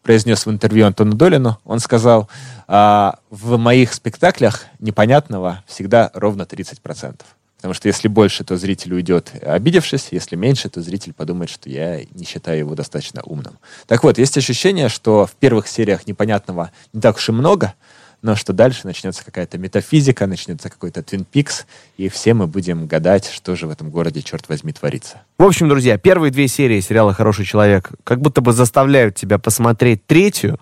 [0.02, 1.58] произнес в интервью Антону Долину.
[1.66, 2.30] Он сказал,
[2.66, 7.20] а, в моих спектаклях непонятного всегда ровно 30%.
[7.56, 10.08] Потому что если больше, то зритель уйдет, обидевшись.
[10.12, 13.58] Если меньше, то зритель подумает, что я не считаю его достаточно умным.
[13.86, 17.74] Так вот, есть ощущение, что в первых сериях непонятного не так уж и много,
[18.22, 21.64] но что дальше начнется какая-то метафизика, начнется какой-то Twin Peaks,
[21.96, 25.22] и все мы будем гадать, что же в этом городе, черт возьми, творится.
[25.38, 30.04] В общем, друзья, первые две серии сериала «Хороший человек» как будто бы заставляют тебя посмотреть
[30.06, 30.58] третью.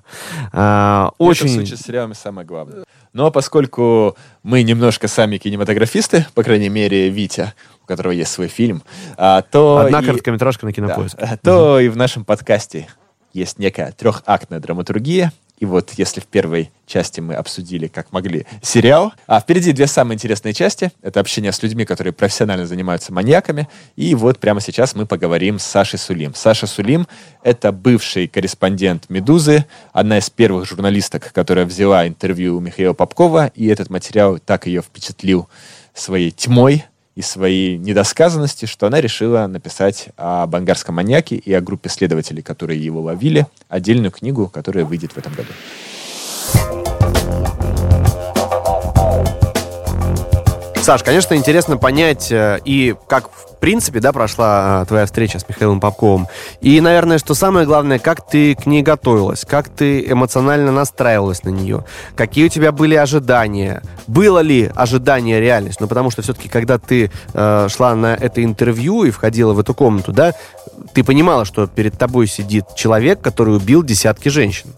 [0.52, 1.46] А, очень...
[1.46, 2.84] Это в случае с сериалами самое главное.
[3.12, 8.82] Но поскольку мы немножко сами кинематографисты, по крайней мере, Витя, у которого есть свой фильм,
[9.16, 9.78] а, то...
[9.78, 10.04] Одна и...
[10.04, 11.18] короткометражка на кинопоиске.
[11.20, 11.78] Да, то угу.
[11.78, 12.88] и в нашем подкасте
[13.32, 19.12] есть некая трехактная драматургия, и вот если в первой части мы обсудили, как могли, сериал,
[19.26, 20.92] а впереди две самые интересные части.
[21.00, 23.68] Это общение с людьми, которые профессионально занимаются маньяками.
[23.96, 26.34] И вот прямо сейчас мы поговорим с Сашей Сулим.
[26.34, 27.06] Саша Сулим—
[27.42, 33.66] это бывший корреспондент «Медузы», одна из первых журналисток, которая взяла интервью у Михаила Попкова, и
[33.66, 35.48] этот материал так ее впечатлил
[35.94, 36.84] своей тьмой,
[37.14, 42.82] и своей недосказанности, что она решила написать о бангарском маньяке и о группе следователей, которые
[42.84, 45.52] его ловили, отдельную книгу, которая выйдет в этом году.
[50.84, 53.30] Саш, конечно, интересно понять э, и как
[53.64, 56.28] принципе, да, прошла э, твоя встреча с Михаилом Попковым.
[56.60, 61.48] И, наверное, что самое главное, как ты к ней готовилась, как ты эмоционально настраивалась на
[61.48, 65.80] нее, какие у тебя были ожидания, было ли ожидание реальность?
[65.80, 69.72] Ну, потому что все-таки, когда ты э, шла на это интервью и входила в эту
[69.72, 70.34] комнату, да,
[70.92, 74.74] ты понимала, что перед тобой сидит человек, который убил десятки женщин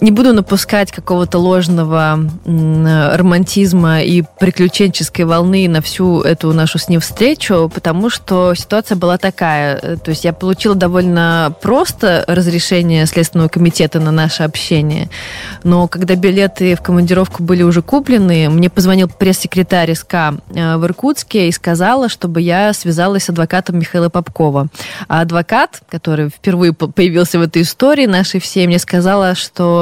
[0.00, 7.00] не буду напускать какого-то ложного романтизма и приключенческой волны на всю эту нашу с ним
[7.00, 9.96] встречу, потому что ситуация была такая.
[9.96, 15.08] То есть я получила довольно просто разрешение Следственного комитета на наше общение,
[15.62, 21.48] но когда билеты в командировку были уже куплены, мне позвонил пресс-секретарь СК э, в Иркутске
[21.48, 24.68] и сказала, чтобы я связалась с адвокатом Михаила Попкова.
[25.08, 29.73] А адвокат, который впервые появился в этой истории нашей всей, мне сказала, что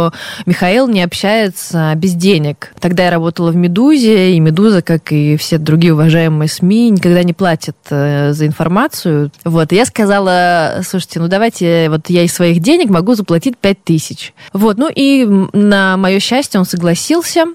[0.46, 2.72] Михаил не общается без денег.
[2.80, 7.32] Тогда я работала в «Медузе», и «Медуза», как и все другие уважаемые СМИ, никогда не
[7.32, 9.30] платят э, за информацию.
[9.44, 13.84] Вот, и я сказала, слушайте, ну давайте, вот я из своих денег могу заплатить 5
[13.84, 14.34] тысяч.
[14.52, 17.46] Вот, ну и на мое счастье он согласился.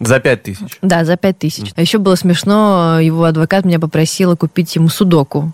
[0.00, 0.78] За пять тысяч?
[0.82, 1.72] Да, за пять тысяч.
[1.76, 5.52] А еще было смешно, его адвокат меня попросила купить ему судоку.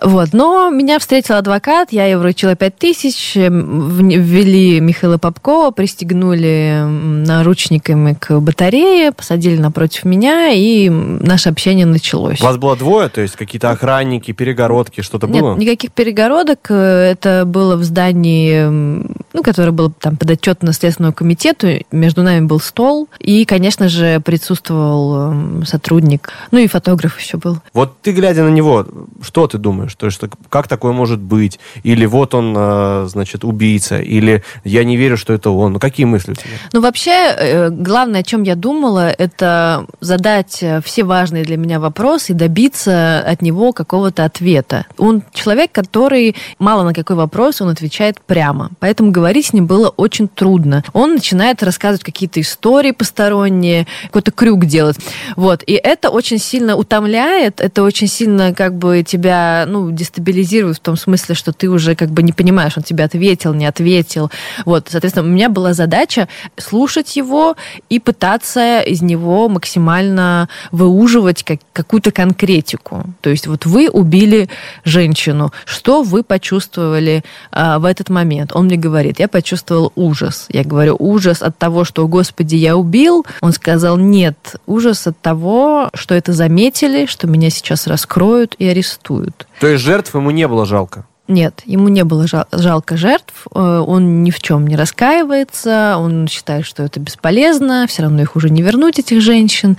[0.00, 0.32] Вот.
[0.32, 8.40] Но меня встретил адвокат, я ей вручила 5 тысяч, ввели Михаила Попкова, пристегнули наручниками к
[8.40, 12.40] батарее, посадили напротив меня, и наше общение началось.
[12.40, 15.56] У вас было двое, то есть какие-то охранники, перегородки, что-то Нет, было?
[15.56, 16.70] никаких перегородок.
[16.70, 21.68] Э, это было в здании, ну, которое было там подотчетно Следственному комитету.
[21.90, 26.30] Между нами был стол, и, конечно же, присутствовал сотрудник.
[26.50, 27.58] Ну, и фотограф еще был.
[27.72, 28.86] Вот ты, глядя на него,
[29.22, 29.89] что ты думаешь?
[29.98, 30.16] Думаешь?
[30.18, 31.58] То есть как такое может быть?
[31.82, 35.74] Или вот он, э, значит, убийца, или я не верю, что это он.
[35.74, 36.50] Ну, какие мысли у тебя?
[36.72, 41.80] Ну, вообще, э, главное, о чем я думала, это задать э, все важные для меня
[41.80, 44.86] вопросы и добиться от него какого-то ответа.
[44.98, 48.70] Он человек, который мало на какой вопрос он отвечает прямо.
[48.78, 50.84] Поэтому говорить с ним было очень трудно.
[50.92, 54.96] Он начинает рассказывать какие-то истории посторонние, какой-то крюк делать.
[55.36, 55.62] Вот.
[55.66, 60.80] И это очень сильно утомляет, это очень сильно как бы тебя, ну, ну, дестабилизирует в
[60.80, 64.30] том смысле, что ты уже как бы не понимаешь, он тебе ответил, не ответил.
[64.64, 67.56] Вот, соответственно, у меня была задача слушать его
[67.88, 73.04] и пытаться из него максимально выуживать как, какую-то конкретику.
[73.20, 74.48] То есть вот вы убили
[74.84, 78.52] женщину, что вы почувствовали а, в этот момент?
[78.54, 80.46] Он мне говорит, я почувствовал ужас.
[80.50, 83.24] Я говорю, ужас от того, что, господи, я убил.
[83.40, 89.46] Он сказал, нет, ужас от того, что это заметили, что меня сейчас раскроют и арестуют.
[89.60, 91.06] То есть жертв ему не было жалко?
[91.30, 96.66] Нет, ему не было жалко жертв, э, он ни в чем не раскаивается, он считает,
[96.66, 99.76] что это бесполезно, все равно их уже не вернуть, этих женщин,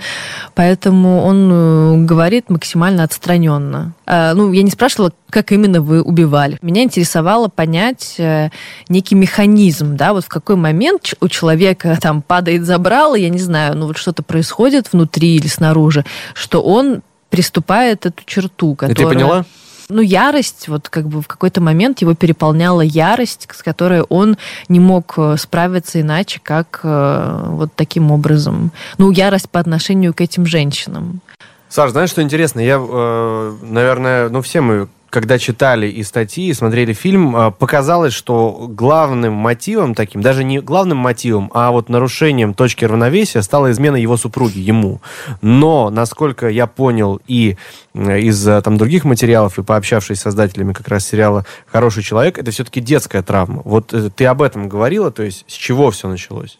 [0.54, 3.92] поэтому он э, говорит максимально отстраненно.
[4.06, 6.58] Э, ну, я не спрашивала, как именно вы убивали.
[6.62, 8.18] Меня интересовало понять
[8.88, 13.76] некий механизм, да, вот в какой момент у человека там падает забрало, я не знаю,
[13.76, 18.94] ну вот что-то происходит внутри или снаружи, что он приступает эту черту, которая...
[18.94, 19.44] И ты поняла?
[19.92, 24.36] Ну, ярость, вот как бы в какой-то момент его переполняла ярость, с которой он
[24.68, 28.72] не мог э, справиться иначе, как э, вот таким образом.
[28.98, 31.20] Ну, ярость по отношению к этим женщинам.
[31.68, 32.60] Саш, знаешь, что интересно?
[32.60, 38.14] Я, э, наверное, ну, все мы когда читали и статьи, и смотрели фильм, а, показалось,
[38.14, 43.96] что главным мотивом таким, даже не главным мотивом, а вот нарушением точки равновесия стала измена
[43.96, 45.02] его супруги, ему.
[45.42, 47.58] Но, насколько я понял и
[47.94, 52.50] из а, там других материалов, и пообщавшись с создателями как раз сериала «Хороший человек», это
[52.50, 53.60] все-таки детская травма.
[53.66, 56.58] Вот э, ты об этом говорила, то есть с чего все началось?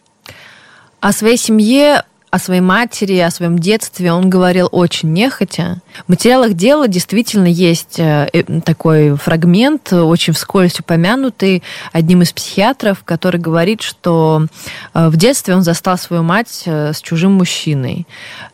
[0.99, 5.81] О своей семье о своей матери, о своем детстве он говорил очень нехотя.
[6.07, 13.03] В материалах дела действительно есть э, э, такой фрагмент, очень вскользь упомянутый одним из психиатров,
[13.05, 14.47] который говорит, что
[14.95, 18.07] э, в детстве он застал свою мать с чужим мужчиной,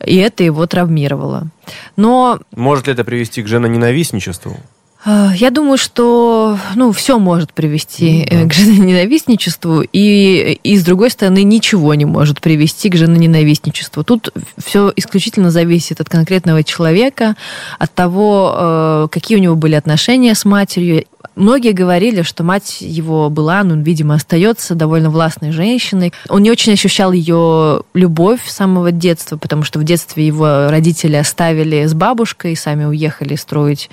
[0.05, 1.47] и это его травмировало.
[1.95, 2.41] Но...
[2.51, 4.57] Может ли это привести к женоненавистничеству?
[5.05, 8.49] А, я думаю, что ну, все может привести mm-hmm.
[8.49, 14.03] к женоненавистничеству, и, и с другой стороны, ничего не может привести к женоненавистничеству.
[14.03, 17.35] Тут все исключительно зависит от конкретного человека,
[17.77, 21.05] от того, э, какие у него были отношения с матерью.
[21.35, 26.13] Многие говорили, что мать его была, ну, видимо, остается довольно властной женщиной.
[26.27, 31.15] Он не очень ощущал ее любовь с самого детства, потому что в детстве его родители
[31.15, 33.89] оставили с бабушкой, сами уехали строить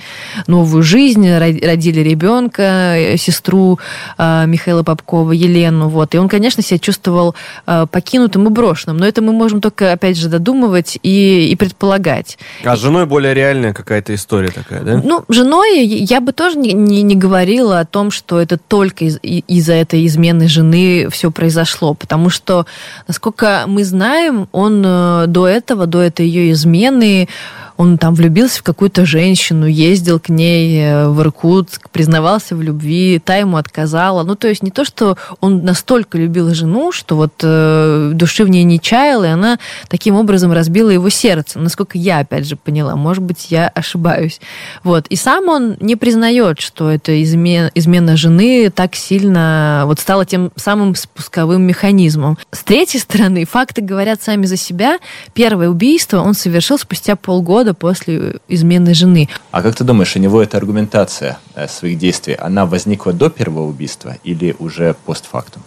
[0.46, 3.78] новую жизнь, родили ребенка, э, сестру
[4.18, 5.88] э, Михаила Попкова, Елену.
[5.88, 6.14] Вот.
[6.14, 7.34] И он, конечно, себя чувствовал
[7.66, 8.98] э, покинутым и брошенным.
[8.98, 12.38] Но это мы можем только, опять же, додумывать и, и предполагать.
[12.64, 15.00] А с женой более реальная какая-то история такая, да?
[15.02, 19.18] Ну, женой я бы тоже не, не, не говорила о том, что это только из-
[19.22, 22.66] из-за этой измены жены все произошло, потому что,
[23.08, 27.28] насколько мы знаем, он э, до этого, до этой ее измены,
[27.76, 33.20] он там влюбился в какую-то женщину, ездил к ней э, в Иркутск, признавался в любви,
[33.22, 34.22] та ему отказала.
[34.22, 38.48] Ну, то есть не то, что он настолько любил жену, что вот э, души в
[38.48, 39.58] ней не чаял, и она
[39.88, 41.58] таким образом разбила его сердце.
[41.58, 42.96] Насколько я, опять же, поняла.
[42.96, 44.40] Может быть, я ошибаюсь.
[44.82, 45.06] Вот.
[45.08, 50.50] И сам он не признает, что эта измена, измена жены так сильно вот стала тем
[50.56, 52.38] самым спусковым механизмом.
[52.50, 54.98] С третьей стороны, факты говорят сами за себя.
[55.34, 59.28] Первое убийство он совершил спустя полгода года после измены жены.
[59.50, 63.66] А как ты думаешь, у него эта аргументация э, своих действий, она возникла до первого
[63.66, 65.62] убийства или уже постфактум?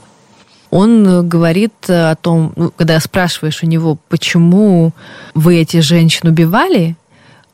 [0.72, 4.92] Он э, говорит о том, ну, когда спрашиваешь у него, почему
[5.34, 6.96] вы эти женщин убивали,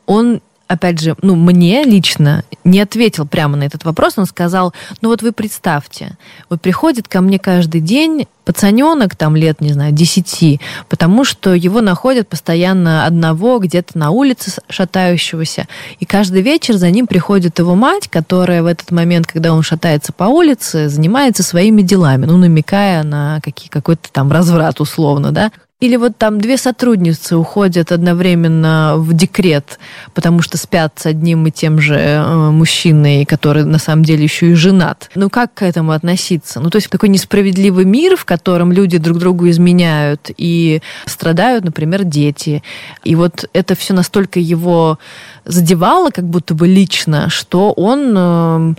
[0.06, 4.14] он опять же, ну, мне лично не ответил прямо на этот вопрос.
[4.16, 6.16] Он сказал, ну вот вы представьте,
[6.50, 11.80] вот приходит ко мне каждый день пацаненок, там лет, не знаю, десяти, потому что его
[11.80, 15.66] находят постоянно одного где-то на улице шатающегося,
[15.98, 20.12] и каждый вечер за ним приходит его мать, которая в этот момент, когда он шатается
[20.12, 25.50] по улице, занимается своими делами, ну, намекая на какие, какой-то там разврат условно, да.
[25.78, 29.78] Или вот там две сотрудницы уходят одновременно в декрет,
[30.14, 34.52] потому что спят с одним и тем же э, мужчиной, который на самом деле еще
[34.52, 35.10] и женат.
[35.14, 36.60] Ну как к этому относиться?
[36.60, 42.04] Ну то есть такой несправедливый мир, в котором люди друг другу изменяют и страдают, например,
[42.04, 42.62] дети.
[43.04, 44.98] И вот это все настолько его
[45.44, 48.74] задевало, как будто бы лично, что он, э,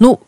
[0.00, 0.20] ну,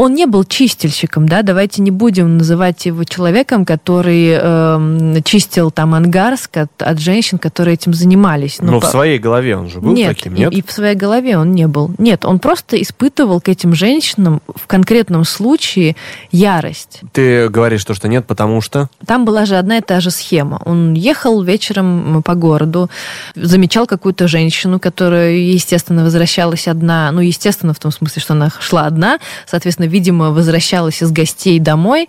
[0.00, 5.92] он не был чистильщиком, да, давайте не будем называть его человеком, который э, чистил там
[5.92, 8.60] ангарск от, от женщин, которые этим занимались.
[8.62, 8.86] Ну, Но по...
[8.86, 10.54] в своей голове он же был нет, таким, нет?
[10.54, 11.90] И, и в своей голове он не был.
[11.98, 15.96] Нет, он просто испытывал к этим женщинам в конкретном случае
[16.32, 17.02] ярость.
[17.12, 18.88] Ты говоришь, что, что нет, потому что?
[19.04, 20.62] Там была же одна и та же схема.
[20.64, 22.88] Он ехал вечером по городу,
[23.34, 28.86] замечал какую-то женщину, которая, естественно, возвращалась одна, ну, естественно, в том смысле, что она шла
[28.86, 32.08] одна, соответственно, видимо, возвращалась из гостей домой.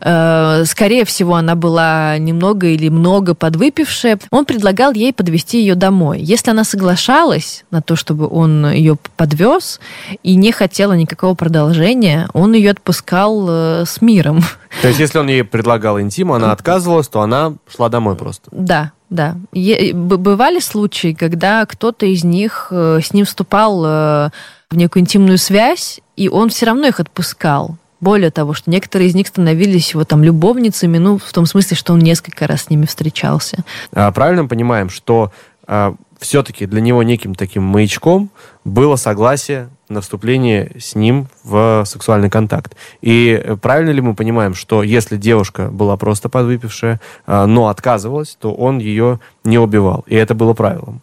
[0.00, 4.18] Э, скорее всего, она была немного или много подвыпившая.
[4.30, 6.20] Он предлагал ей подвести ее домой.
[6.20, 9.80] Если она соглашалась на то, чтобы он ее подвез
[10.22, 14.44] и не хотела никакого продолжения, он ее отпускал э, с миром.
[14.80, 18.48] То есть, если он ей предлагал интим, она отказывалась, то она шла домой просто?
[18.52, 19.36] Да, да.
[19.52, 24.30] Бывали случаи, когда кто-то из них э, с ним вступал
[24.72, 27.76] в некую интимную связь, и он все равно их отпускал.
[28.00, 31.92] Более того, что некоторые из них становились его там любовницами, ну, в том смысле, что
[31.92, 33.58] он несколько раз с ними встречался.
[33.92, 35.30] А, правильно понимаем, что
[35.68, 38.30] а, все-таки для него неким таким маячком
[38.64, 42.74] было согласие на вступление с ним в сексуальный контакт.
[43.02, 48.52] И правильно ли мы понимаем, что если девушка была просто подвыпившая, а, но отказывалась, то
[48.52, 51.02] он ее не убивал, и это было правилом?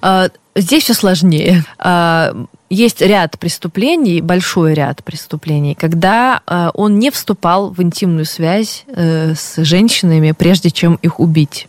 [0.00, 1.64] А, здесь все сложнее.
[1.78, 2.34] А,
[2.70, 9.34] есть ряд преступлений, большой ряд преступлений, когда а, он не вступал в интимную связь э,
[9.34, 11.68] с женщинами, прежде чем их убить.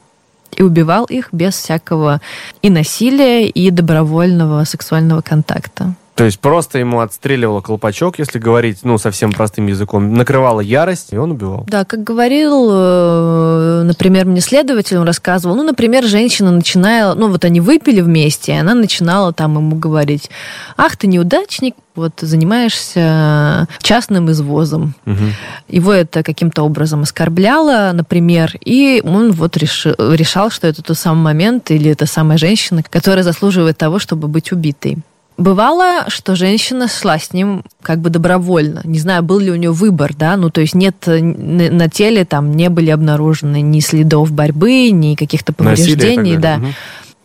[0.58, 2.22] И убивал их без всякого
[2.62, 5.96] и насилия, и добровольного сексуального контакта.
[6.20, 11.18] То есть просто ему отстреливало колпачок, если говорить, ну, совсем простым языком, накрывала ярость, и
[11.18, 11.64] он убивал.
[11.66, 17.46] Да, как говорил, э, например, мне следователь, он рассказывал, ну, например, женщина начинала, ну, вот
[17.46, 20.30] они выпили вместе, и она начинала там ему говорить,
[20.76, 24.96] ах, ты неудачник, вот занимаешься частным извозом.
[25.06, 25.24] Угу.
[25.70, 31.24] Его это каким-то образом оскорбляло, например, и он вот решил, решал, что это тот самый
[31.24, 34.98] момент или это самая женщина, которая заслуживает того, чтобы быть убитой.
[35.40, 38.82] Бывало, что женщина шла с ним как бы добровольно.
[38.84, 42.52] Не знаю, был ли у нее выбор, да, ну то есть нет на теле там
[42.52, 46.58] не были обнаружены ни следов борьбы, ни каких-то повреждений, да.
[46.58, 46.68] Угу.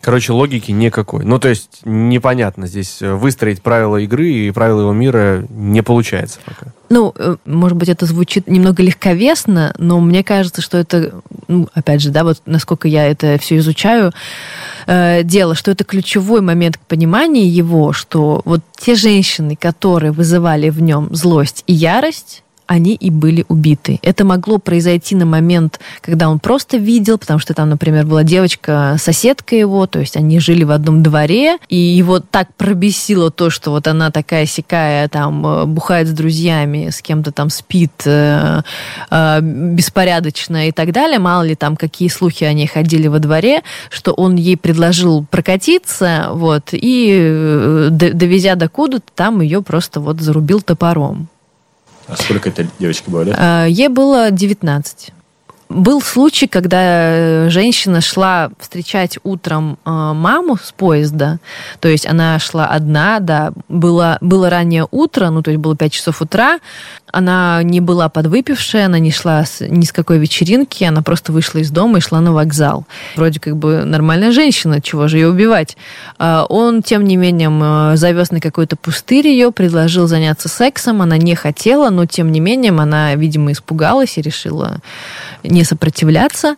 [0.05, 1.25] Короче, логики никакой.
[1.25, 6.71] Ну, то есть, непонятно здесь выстроить правила игры и правила его мира не получается пока.
[6.89, 12.03] Ну, э, может быть, это звучит немного легковесно, но мне кажется, что это, ну, опять
[12.03, 14.11] же, да, вот насколько я это все изучаю,
[14.85, 20.69] э, дело, что это ключевой момент к пониманию его, что вот те женщины, которые вызывали
[20.69, 23.99] в нем злость и ярость, они и были убиты.
[24.01, 28.95] Это могло произойти на момент, когда он просто видел, потому что там, например, была девочка,
[28.99, 33.71] соседка его, то есть они жили в одном дворе, и его так пробесило то, что
[33.71, 38.61] вот она такая сякая, там, э, бухает с друзьями, с кем-то там спит э,
[39.11, 43.61] э, беспорядочно и так далее, мало ли там какие слухи о ней ходили во дворе,
[43.89, 50.21] что он ей предложил прокатиться, вот, и э, довезя до куда-то, там ее просто вот
[50.21, 51.29] зарубил топором.
[52.07, 53.35] А сколько этой девочке было лет?
[53.37, 55.11] А, ей было 19.
[55.67, 61.39] Был случай, когда э, женщина шла встречать утром э, маму с поезда,
[61.79, 65.91] то есть она шла одна, да, было, было раннее утро, ну, то есть было 5
[65.91, 66.59] часов утра,
[67.11, 71.59] она не была подвыпившая, она не шла с, ни с какой вечеринки, она просто вышла
[71.59, 72.85] из дома и шла на вокзал.
[73.15, 75.77] Вроде как бы нормальная женщина, чего же ее убивать.
[76.19, 81.17] А он, тем не менее, э, завез на какой-то пустырь ее, предложил заняться сексом, она
[81.17, 84.81] не хотела, но тем не менее она, видимо, испугалась и решила
[85.55, 86.55] не сопротивляться.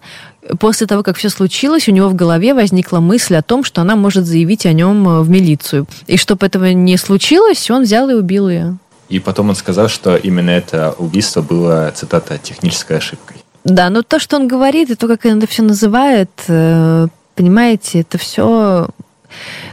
[0.59, 3.95] После того, как все случилось, у него в голове возникла мысль о том, что она
[3.95, 5.87] может заявить о нем э, в милицию.
[6.07, 8.77] И чтобы этого не случилось, он взял и убил ее.
[9.09, 13.37] И потом он сказал, что именно это убийство было, цитата, технической ошибкой.
[13.63, 18.01] Да, но то, что он говорит, и то, как он это все называет, э, понимаете,
[18.01, 18.87] это все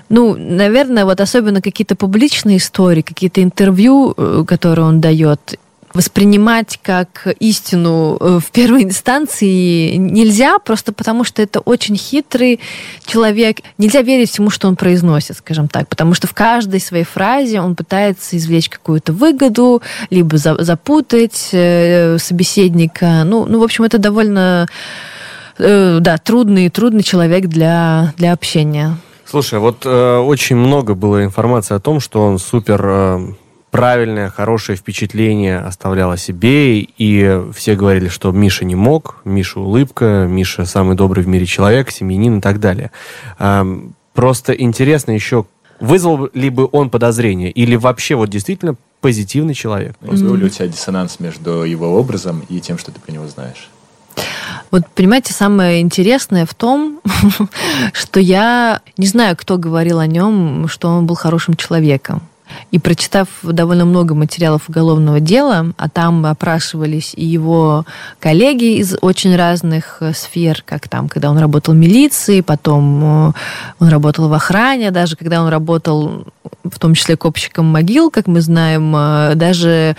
[0.08, 5.58] ну, наверное, вот особенно какие-то публичные истории, какие-то интервью, э, которые он дает,
[5.94, 12.58] воспринимать как истину э, в первой инстанции нельзя, просто потому что это очень хитрый
[13.06, 13.58] человек.
[13.78, 17.76] Нельзя верить всему, что он произносит, скажем так, потому что в каждой своей фразе он
[17.76, 23.22] пытается извлечь какую-то выгоду, либо запутать э, собеседника.
[23.24, 24.66] Ну, ну, в общем, это довольно
[25.58, 28.96] э, да, трудный, трудный человек для, для общения.
[29.24, 33.36] Слушай, вот э, очень много было информации о том, что он супер
[33.74, 40.28] правильное, хорошее впечатление оставлял о себе, и все говорили, что Миша не мог, Миша улыбка,
[40.30, 42.92] Миша самый добрый в мире человек, семьянин и так далее.
[44.12, 45.46] Просто интересно еще,
[45.80, 49.96] вызвал ли бы он подозрение, или вообще вот действительно позитивный человек?
[50.00, 53.70] Был ли у тебя диссонанс между его образом и тем, что ты про него знаешь?
[54.70, 57.00] Вот, понимаете, самое интересное в том,
[57.92, 62.22] что я не знаю, кто говорил о нем, что он был хорошим человеком.
[62.70, 67.84] И прочитав довольно много материалов уголовного дела, а там опрашивались и его
[68.20, 73.32] коллеги из очень разных э, сфер, как там, когда он работал в милиции, потом э,
[73.78, 76.26] он работал в охране, даже когда он работал
[76.64, 79.96] в том числе копщиком могил, как мы знаем, э, даже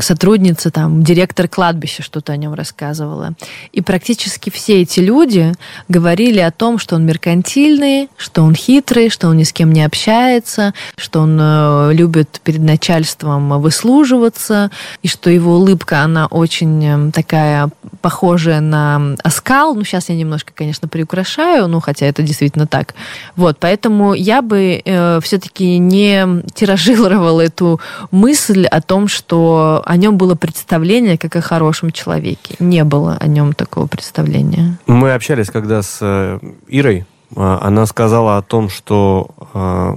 [0.00, 3.34] сотрудница, там, директор кладбища что-то о нем рассказывала.
[3.72, 5.52] И практически все эти люди
[5.88, 9.82] говорили о том, что он меркантильный, что он хитрый, что он ни с кем не
[9.82, 14.70] общается, что он э, любит перед начальством выслуживаться,
[15.02, 17.70] и что его улыбка, она очень э, такая
[18.02, 19.74] похожая на оскал.
[19.74, 22.94] Ну, сейчас я немножко, конечно, приукрашаю, ну, хотя это действительно так.
[23.36, 27.80] Вот, поэтому я бы э, все-таки не тиражировала эту
[28.10, 29.45] мысль о том, что
[29.84, 32.56] о нем было представление как о хорошем человеке.
[32.58, 34.78] Не было о нем такого представления.
[34.86, 36.38] Мы общались когда с э,
[36.68, 37.06] Ирой.
[37.34, 39.96] А, она сказала о том, что а,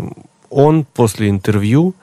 [0.50, 1.93] он после интервью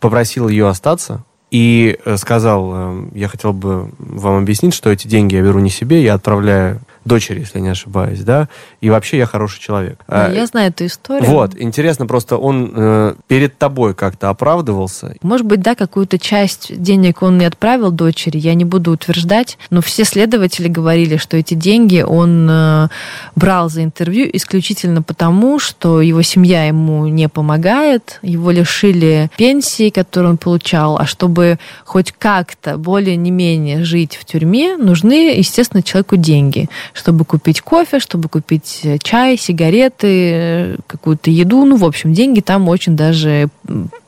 [0.00, 5.34] попросил ее остаться и э, сказал, э, я хотел бы вам объяснить, что эти деньги
[5.34, 8.48] я беру не себе, я отправляю дочери, если не ошибаюсь, да,
[8.80, 9.98] и вообще я хороший человек.
[10.06, 11.28] Ну, а, я знаю эту историю.
[11.28, 15.16] Вот, интересно, просто он э, перед тобой как-то оправдывался.
[15.22, 19.80] Может быть, да, какую-то часть денег он не отправил дочери, я не буду утверждать, но
[19.80, 22.88] все следователи говорили, что эти деньги он э,
[23.34, 30.32] брал за интервью исключительно потому, что его семья ему не помогает, его лишили пенсии, которую
[30.32, 36.68] он получал, а чтобы хоть как-то более-не менее жить в тюрьме, нужны, естественно, человеку деньги
[36.92, 41.64] чтобы купить кофе, чтобы купить э, чай, сигареты, э, какую-то еду.
[41.64, 43.48] Ну, в общем, деньги там очень даже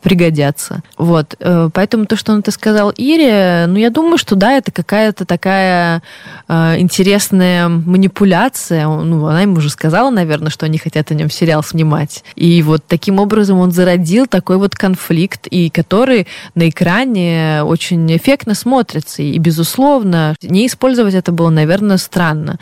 [0.05, 0.82] пригодятся.
[0.98, 1.34] Вот.
[1.40, 5.24] Э, поэтому то, что он ты сказал Ире, ну, я думаю, что да, это какая-то
[5.24, 6.02] такая
[6.46, 8.86] э, интересная манипуляция.
[8.86, 12.22] Ну, она ему уже сказала, наверное, что они хотят о нем сериал снимать.
[12.36, 18.55] И вот таким образом он зародил такой вот конфликт, и который на экране очень эффектно
[18.55, 19.22] смотрится.
[19.22, 22.59] И, безусловно, не использовать это было, наверное, странно.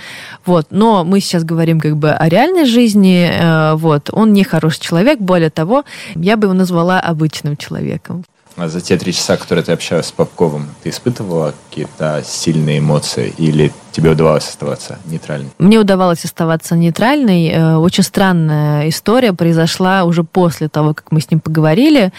[0.47, 0.69] Вот.
[0.71, 3.29] Но мы сейчас говорим как бы о реальной жизни.
[3.29, 4.11] Э, вот.
[4.13, 5.19] Он не хороший человек.
[5.19, 5.85] Более того,
[6.15, 8.25] я бы его назвала обычным человеком.
[8.57, 13.33] А за те три часа, которые ты общалась с Попковым, ты испытывала какие-то сильные эмоции
[13.39, 15.51] или тебе удавалось оставаться нейтральной?
[15.59, 17.49] Мне удавалось оставаться нейтральной.
[17.49, 22.13] Э, очень странная история произошла уже после того, как мы с ним поговорили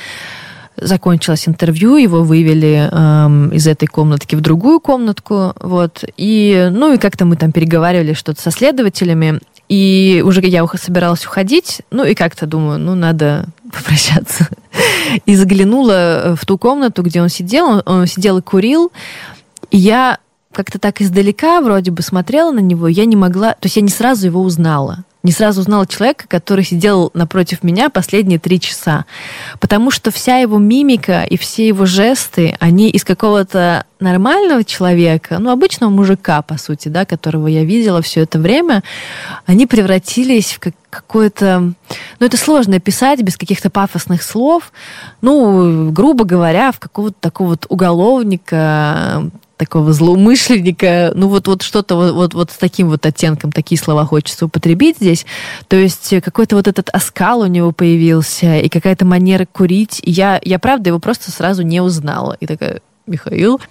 [0.78, 6.98] закончилось интервью, его вывели эм, из этой комнатки в другую комнатку, вот, и, ну, и
[6.98, 9.40] как-то мы там переговаривали что-то со следователями,
[9.74, 14.48] и уже я собиралась уходить, ну, и как-то думаю, ну, надо попрощаться.
[15.26, 18.92] И заглянула в ту комнату, где он сидел, он, он сидел и курил,
[19.72, 20.20] и я
[20.52, 23.90] как-то так издалека вроде бы смотрела на него, я не могла, то есть я не
[23.90, 29.06] сразу его узнала не сразу узнала человека, который сидел напротив меня последние три часа.
[29.62, 35.50] Потому что вся его мимика и все его жесты, они из какого-то нормального человека, ну,
[35.52, 38.84] обычного мужика, по сути, да, которого я видела все это время,
[39.46, 41.74] они превратились в как какое-то...
[42.20, 44.72] Ну, это сложно описать без каких-то пафосных слов.
[45.22, 49.24] Ну, грубо говоря, в какого-то такого вот уголовника,
[49.66, 54.06] такого злоумышленника, ну вот, вот что-то вот, вот, вот с таким вот оттенком, такие слова
[54.06, 55.26] хочется употребить здесь.
[55.68, 60.02] То есть какой-то вот этот оскал у него появился, и какая-то манера курить.
[60.04, 62.36] Я, я правда его просто сразу не узнала.
[62.40, 63.62] И такая, Михаил,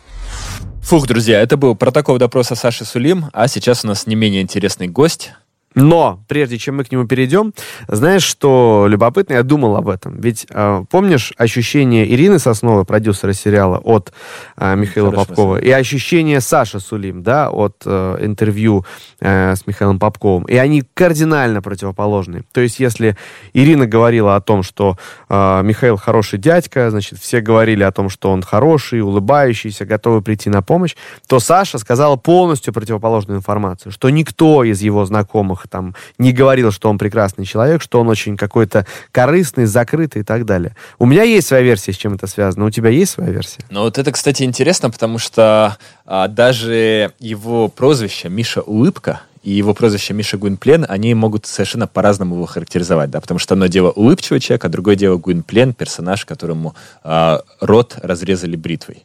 [0.82, 4.88] Фух, друзья, это был протокол допроса Саши Сулим, а сейчас у нас не менее интересный
[4.88, 5.32] гость.
[5.74, 7.52] Но, прежде чем мы к нему перейдем,
[7.88, 10.20] знаешь, что любопытно, я думал об этом.
[10.20, 14.12] Ведь э, помнишь ощущение Ирины Сосновой, продюсера сериала, от
[14.56, 18.84] э, Михаила Хорошо, Попкова, и ощущение Саши Сулим, да, от э, интервью
[19.20, 20.44] э, с Михаилом Попковым.
[20.44, 22.44] И они кардинально противоположны.
[22.52, 23.16] То есть, если
[23.52, 24.98] Ирина говорила о том, что
[25.28, 30.50] э, Михаил хороший дядька, значит, все говорили о том, что он хороший, улыбающийся, готовый прийти
[30.50, 30.94] на помощь,
[31.26, 36.88] то Саша сказала полностью противоположную информацию, что никто из его знакомых там не говорил, что
[36.88, 40.76] он прекрасный человек, что он очень какой-то корыстный, закрытый и так далее.
[40.98, 42.66] У меня есть своя версия, с чем это связано.
[42.66, 43.60] У тебя есть своя версия?
[43.70, 49.74] Ну вот это, кстати, интересно, потому что а, даже его прозвище Миша Улыбка и его
[49.74, 54.40] прозвище Миша Гуинплен, они могут совершенно по-разному его характеризовать, да, потому что одно дело улыбчивый
[54.40, 59.04] человек, а другое дело Гуинплен, персонаж, которому э, рот разрезали бритвой.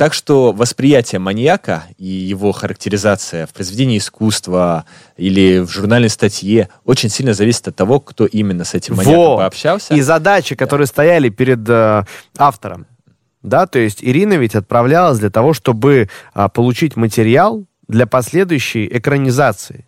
[0.00, 4.86] Так что восприятие маньяка и его характеризация в произведении искусства
[5.18, 9.36] или в журнальной статье очень сильно зависит от того, кто именно с этим маньяком Во!
[9.36, 9.92] пообщался.
[9.92, 10.90] И задачи, которые да.
[10.90, 12.04] стояли перед э,
[12.38, 12.86] автором.
[13.42, 19.84] Да, то есть Ирина ведь отправлялась для того, чтобы а, получить материал для последующей экранизации.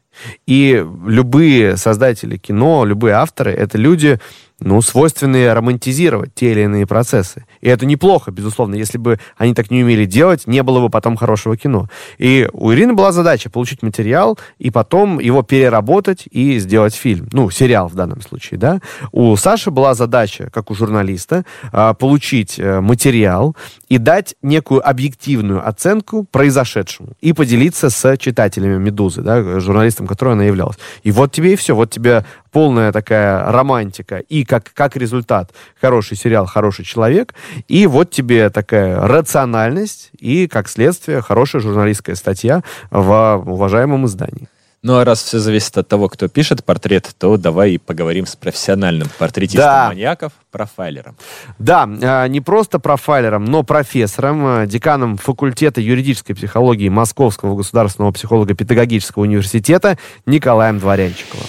[0.47, 4.21] И любые создатели кино, любые авторы, это люди,
[4.61, 7.47] ну, свойственные романтизировать те или иные процессы.
[7.63, 8.75] И это неплохо, безусловно.
[8.75, 11.89] Если бы они так не умели делать, не было бы потом хорошего кино.
[12.19, 17.29] И у Ирины была задача получить материал и потом его переработать и сделать фильм.
[17.33, 18.81] Ну, сериал в данном случае, да.
[19.13, 23.57] У Саши была задача, как у журналиста, а, получить э, материал
[23.89, 30.45] и дать некую объективную оценку произошедшему и поделиться с читателями «Медузы», да, журналистом, которой она
[30.45, 30.77] являлась.
[31.05, 31.77] И вот тебе и все.
[31.77, 35.51] Вот тебе полная такая романтика и как, как результат
[35.81, 37.35] хороший сериал, хороший человек,
[37.67, 44.49] и вот тебе такая рациональность и, как следствие, хорошая журналистская статья в уважаемом издании.
[44.83, 49.09] Ну а раз все зависит от того, кто пишет портрет, то давай поговорим с профессиональным
[49.17, 49.89] портретистом да.
[49.89, 51.17] маньяков, профайлером.
[51.61, 59.23] Да, а, не просто профайлером, но профессором, а, деканом факультета юридической психологии Московского государственного психолого-педагогического
[59.23, 61.47] университета Николаем Дворянчиковым.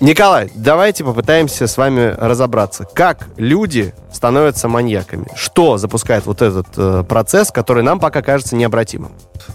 [0.00, 5.26] Николай, давайте попытаемся с вами разобраться, как люди становятся маньяками.
[5.34, 9.12] Что запускает вот этот э, процесс, который нам пока кажется необратимым?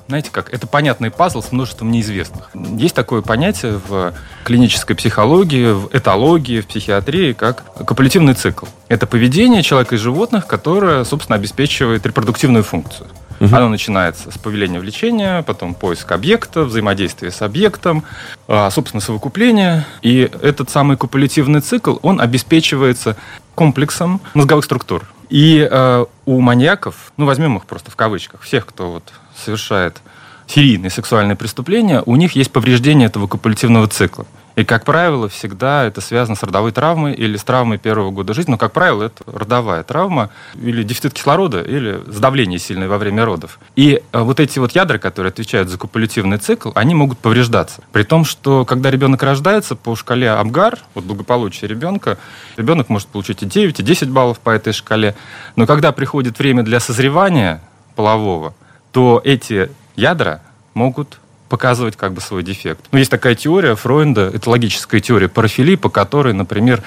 [0.07, 2.49] Знаете как, это понятный пазл с множеством неизвестных.
[2.55, 4.13] Есть такое понятие в
[4.43, 8.65] клинической психологии, в этологии, в психиатрии, как копулятивный цикл.
[8.87, 13.07] Это поведение человека и животных, которое, собственно, обеспечивает репродуктивную функцию.
[13.41, 13.55] Угу.
[13.55, 18.03] Оно начинается с повеления влечения, потом поиск объекта, взаимодействие с объектом,
[18.47, 19.87] а, собственно, совокупление.
[20.03, 23.17] И этот самый копулятивный цикл, он обеспечивается
[23.55, 25.11] комплексом мозговых структур.
[25.31, 30.01] И э, у маньяков, ну возьмем их просто в кавычках, всех, кто вот совершает
[30.45, 34.27] серийные сексуальные преступления, у них есть повреждение этого копулятивного цикла.
[34.55, 38.51] И, как правило, всегда это связано с родовой травмой или с травмой первого года жизни.
[38.51, 43.59] Но, как правило, это родовая травма или дефицит кислорода, или сдавление сильное во время родов.
[43.75, 47.81] И э, вот эти вот ядра, которые отвечают за копулятивный цикл, они могут повреждаться.
[47.91, 52.17] При том, что когда ребенок рождается по шкале Абгар, вот благополучие ребенка,
[52.57, 55.15] ребенок может получить и 9, и 10 баллов по этой шкале.
[55.55, 57.61] Но когда приходит время для созревания
[57.95, 58.53] полового,
[58.91, 60.41] то эти ядра
[60.73, 61.20] могут
[61.51, 62.85] показывать как бы свой дефект.
[62.93, 66.81] Ну, есть такая теория Фройнда, это логическая теория парафилии, по которой, например,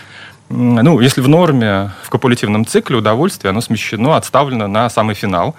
[0.49, 5.55] ну, если в норме, в копулятивном цикле удовольствие, оно смещено, отставлено на самый финал,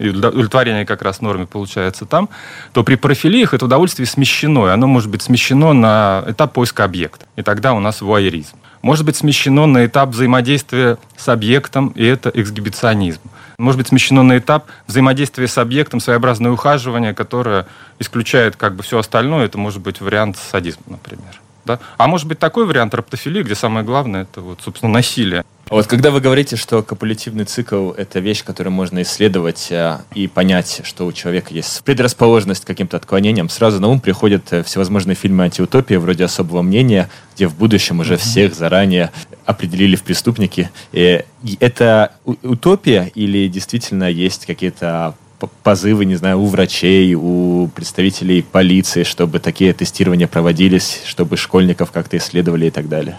[0.00, 2.28] и удовлетворение как раз в норме получается там,
[2.72, 7.26] то при парафилиях это удовольствие смещено, и оно может быть смещено на этап поиска объекта.
[7.36, 8.56] И тогда у нас вуайеризм.
[8.82, 13.20] Может быть смещено на этап взаимодействия с объектом, и это эксгибиционизм
[13.58, 17.66] может быть смещено на этап взаимодействия с объектом, своеобразное ухаживание, которое
[17.98, 19.46] исключает как бы все остальное.
[19.46, 21.40] Это может быть вариант садизма, например.
[21.64, 21.80] Да?
[21.96, 25.44] А может быть такой вариант раптофилии, где самое главное это вот, собственно, насилие.
[25.70, 30.80] Вот когда вы говорите, что копулятивный цикл– это вещь, которую можно исследовать э, и понять,
[30.84, 35.44] что у человека есть предрасположенность к каким-то отклонениям, сразу на ум приходят э, всевозможные фильмы
[35.44, 39.10] антиутопии, вроде «Особого мнения», где в будущем уже всех заранее
[39.44, 40.70] определили в преступники.
[40.92, 41.24] И
[41.60, 45.14] это утопия или действительно есть какие-то
[45.62, 52.16] позывы, не знаю, у врачей, у представителей полиции, чтобы такие тестирования проводились, чтобы школьников как-то
[52.16, 53.18] исследовали и так далее?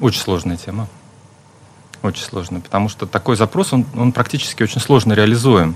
[0.00, 0.88] Очень сложная тема.
[2.04, 5.74] Очень сложно, потому что такой запрос, он, он практически очень сложно реализуем.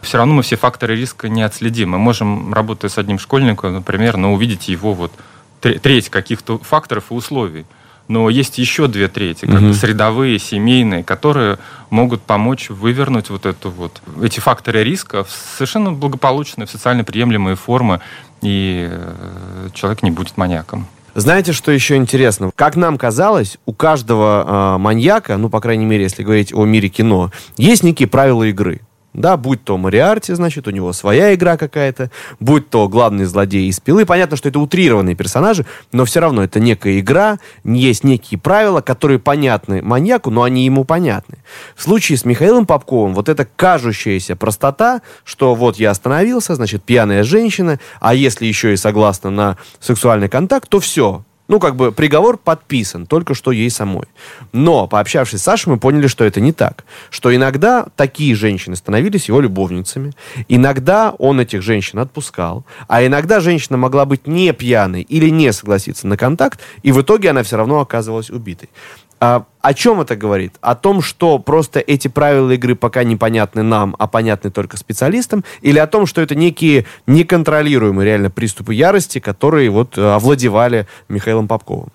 [0.00, 1.90] Все равно мы все факторы риска не отследим.
[1.90, 5.12] Мы можем, работая с одним школьником, например, но увидеть его вот
[5.60, 7.66] треть каких-то факторов и условий.
[8.08, 9.74] Но есть еще две трети, как угу.
[9.74, 11.58] средовые, семейные, которые
[11.90, 17.56] могут помочь вывернуть вот эту вот эти факторы риска в совершенно благополучные, в социально приемлемые
[17.56, 18.00] формы,
[18.40, 20.86] и э, человек не будет маньяком.
[21.16, 22.50] Знаете, что еще интересно?
[22.54, 26.90] Как нам казалось, у каждого э, маньяка, ну, по крайней мере, если говорить о мире
[26.90, 28.82] кино, есть некие правила игры.
[29.16, 33.80] Да, будь то Мариарти, значит, у него своя игра какая-то, будь то главный злодей из
[33.80, 34.04] пилы.
[34.04, 39.18] Понятно, что это утрированные персонажи, но все равно это некая игра, есть некие правила, которые
[39.18, 41.38] понятны маньяку, но они ему понятны.
[41.74, 47.22] В случае с Михаилом Попковым вот эта кажущаяся простота, что вот я остановился, значит, пьяная
[47.22, 52.38] женщина, а если еще и согласна на сексуальный контакт, то все, ну, как бы приговор
[52.38, 54.06] подписан, только что ей самой.
[54.52, 56.84] Но, пообщавшись с Сашей, мы поняли, что это не так.
[57.10, 60.12] Что иногда такие женщины становились его любовницами,
[60.48, 66.06] иногда он этих женщин отпускал, а иногда женщина могла быть не пьяной или не согласиться
[66.06, 68.68] на контакт, и в итоге она все равно оказывалась убитой.
[69.18, 70.56] А, о чем это говорит?
[70.60, 75.78] О том, что просто эти правила игры пока непонятны нам, а понятны только специалистам, или
[75.78, 81.88] о том, что это некие неконтролируемые реально приступы ярости, которые вот э, овладевали Михаилом Попковым?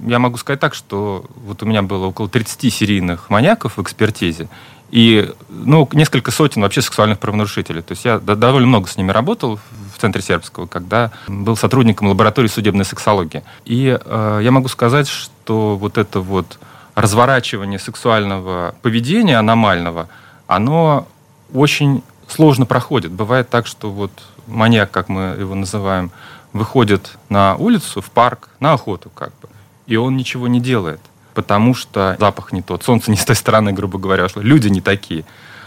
[0.00, 4.48] Я могу сказать так, что вот у меня было около 30 серийных маньяков в экспертизе,
[4.90, 7.82] и ну, несколько сотен вообще сексуальных правонарушителей.
[7.82, 9.58] То есть я довольно много с ними работал
[9.94, 13.42] в центре сербского, когда был сотрудником лаборатории судебной сексологии.
[13.64, 16.58] И э, я могу сказать, что вот это вот
[16.94, 20.08] разворачивание сексуального поведения аномального,
[20.46, 21.06] оно
[21.52, 23.12] очень сложно проходит.
[23.12, 24.10] Бывает так, что вот
[24.46, 26.10] маньяк, как мы его называем,
[26.52, 29.48] выходит на улицу, в парк, на охоту как бы,
[29.86, 31.00] и он ничего не делает–
[31.36, 34.80] потому что запах не тот, солнце не с той стороны, грубо говоря, что люди не
[34.80, 35.26] такие.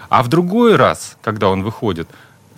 [0.09, 2.09] А в другой раз, когда он выходит,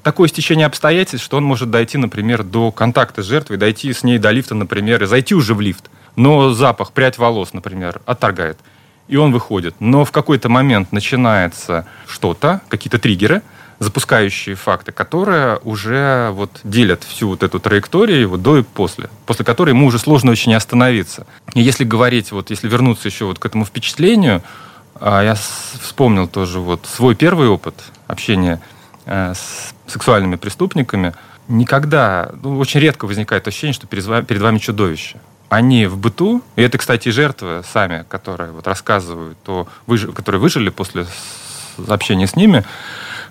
[0.02, 4.18] такое стечение обстоятельств, что он может дойти, например, до контакта с жертвой, дойти с ней
[4.18, 5.90] до лифта, например, и зайти уже в лифт.
[6.16, 8.58] Но запах, прядь волос, например, отторгает.
[9.08, 9.76] И он выходит.
[9.80, 13.42] Но в какой-то момент начинается что-то, какие-то триггеры–
[13.82, 19.44] запускающие факты, которые уже вот делят всю вот эту траекторию вот до и после, после
[19.44, 21.26] которой ему уже сложно очень остановиться.
[21.56, 24.44] И если говорить, вот если вернуться еще вот к этому впечатлению,
[25.00, 27.74] а, я вспомнил тоже вот свой первый опыт
[28.06, 28.62] общения
[29.08, 31.16] э, с сексуальными преступниками.
[31.48, 35.20] Никогда, ну, очень редко возникает ощущение, что перед вами, перед вами чудовище
[35.52, 39.68] они в быту, и это, кстати, жертвы сами, которые вот рассказывают, то,
[40.16, 41.06] которые выжили после
[41.90, 42.64] общения с ними,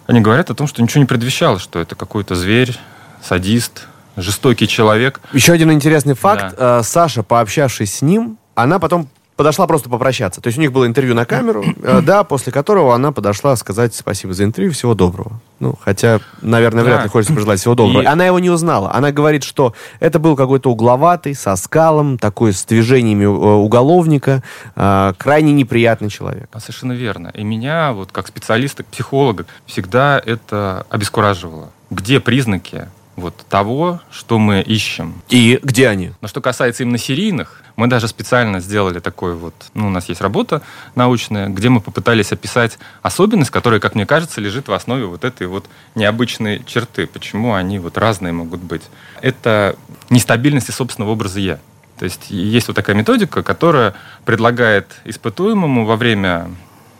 [0.07, 2.77] они говорят о том, что ничего не предвещало, что это какой-то зверь,
[3.23, 3.87] садист,
[4.19, 5.19] жестокий человек.
[5.33, 6.57] Еще один интересный факт.
[6.59, 6.81] Да.
[6.81, 9.09] Э, Саша, пообщавшись с ним, она потом
[9.41, 10.43] подошла просто попрощаться.
[10.43, 13.95] То есть у них было интервью на камеру, э, да, после которого она подошла сказать
[13.95, 15.41] спасибо за интервью, всего доброго.
[15.61, 18.03] Ну, хотя, наверное, вряд ли хочется пожелать всего доброго.
[18.03, 18.05] И...
[18.05, 18.93] Она его не узнала.
[18.93, 24.43] Она говорит, что это был какой-то угловатый, со скалом, такой с движениями э, уголовника,
[24.77, 26.51] э, крайне неприятный человек.
[26.53, 27.29] А совершенно верно.
[27.33, 31.71] И меня, вот как специалиста, психолога, всегда это обескураживало.
[31.89, 32.89] Где признаки
[33.21, 35.23] вот того, что мы ищем.
[35.29, 36.13] И где они?
[36.21, 40.21] Но что касается именно серийных, мы даже специально сделали такой вот, ну, у нас есть
[40.21, 40.63] работа
[40.95, 45.47] научная, где мы попытались описать особенность, которая, как мне кажется, лежит в основе вот этой
[45.47, 47.07] вот необычной черты.
[47.07, 48.83] Почему они вот разные могут быть.
[49.23, 49.77] Это
[50.11, 51.59] нестабильность собственного образа «я».
[51.99, 53.95] То есть есть вот такая методика, которая
[54.25, 56.51] предлагает испытуемому во время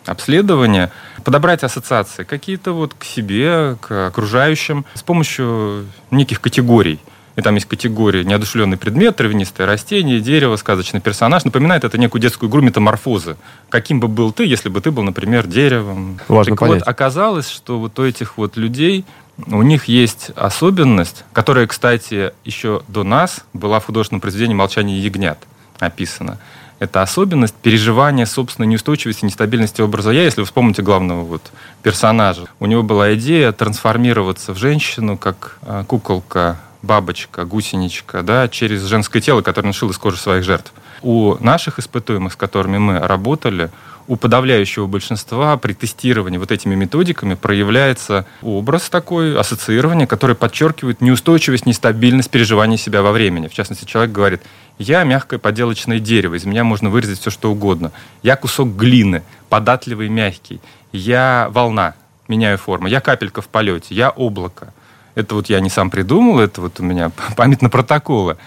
[0.07, 0.91] обследования
[1.21, 6.99] подобрать ассоциации какие-то вот к себе, к окружающим с помощью неких категорий.
[7.37, 11.45] И там есть категории неодушевленный предмет, травянистое растение, дерево, сказочный персонаж.
[11.45, 13.37] Напоминает это некую детскую игру метаморфозы.
[13.69, 16.19] Каким бы был ты, если бы ты был, например, деревом.
[16.29, 16.81] Важно так понять.
[16.81, 19.05] вот, оказалось, что вот у этих вот людей
[19.47, 25.39] у них есть особенность, которая, кстати, еще до нас была в художественном произведении «Молчание ягнят»
[25.79, 26.39] описана.
[26.81, 30.25] Это особенность переживания собственной неустойчивости, нестабильности образа «я».
[30.25, 31.43] Если вы вспомните главного вот
[31.83, 38.83] персонажа, у него была идея трансформироваться в женщину, как э, куколка, бабочка, гусеничка, да, через
[38.85, 40.73] женское тело, которое он шил из кожи своих жертв.
[41.03, 43.71] У наших испытуемых, с которыми мы работали,
[44.11, 51.65] у подавляющего большинства при тестировании вот этими методиками проявляется образ такой, ассоциирование, которое подчеркивает неустойчивость,
[51.65, 53.47] нестабильность переживания себя во времени.
[53.47, 54.43] В частности, человек говорит,
[54.79, 57.93] я мягкое поделочное дерево, из меня можно вырезать все, что угодно.
[58.25, 60.61] Я кусок глины, податливый, мягкий.
[60.91, 61.95] Я волна,
[62.27, 62.89] меняю форму.
[62.89, 64.75] Я капелька в полете, я облако.
[65.15, 68.39] Это вот я не сам придумал, это вот у меня память на протоколы.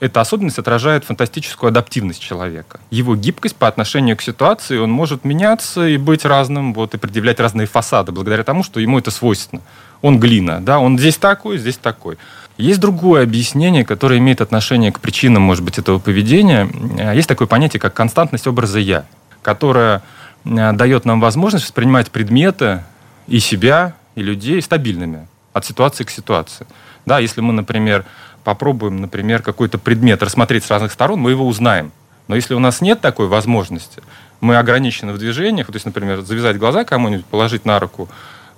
[0.00, 2.78] Эта особенность отражает фантастическую адаптивность человека.
[2.90, 7.40] Его гибкость по отношению к ситуации, он может меняться и быть разным, вот, и предъявлять
[7.40, 9.60] разные фасады, благодаря тому, что ему это свойственно.
[10.00, 12.16] Он глина, да, он здесь такой, здесь такой.
[12.58, 16.68] Есть другое объяснение, которое имеет отношение к причинам, может быть, этого поведения.
[17.14, 19.04] Есть такое понятие, как константность образа «я»,
[19.42, 20.02] которое
[20.44, 22.84] э, дает нам возможность воспринимать предметы
[23.26, 26.66] и себя, и людей стабильными от ситуации к ситуации.
[27.06, 28.04] Да, если мы, например,
[28.44, 31.92] попробуем, например, какой-то предмет рассмотреть с разных сторон, мы его узнаем.
[32.28, 34.02] Но если у нас нет такой возможности,
[34.40, 38.08] мы ограничены в движениях, то есть, например, завязать глаза кому-нибудь, положить на руку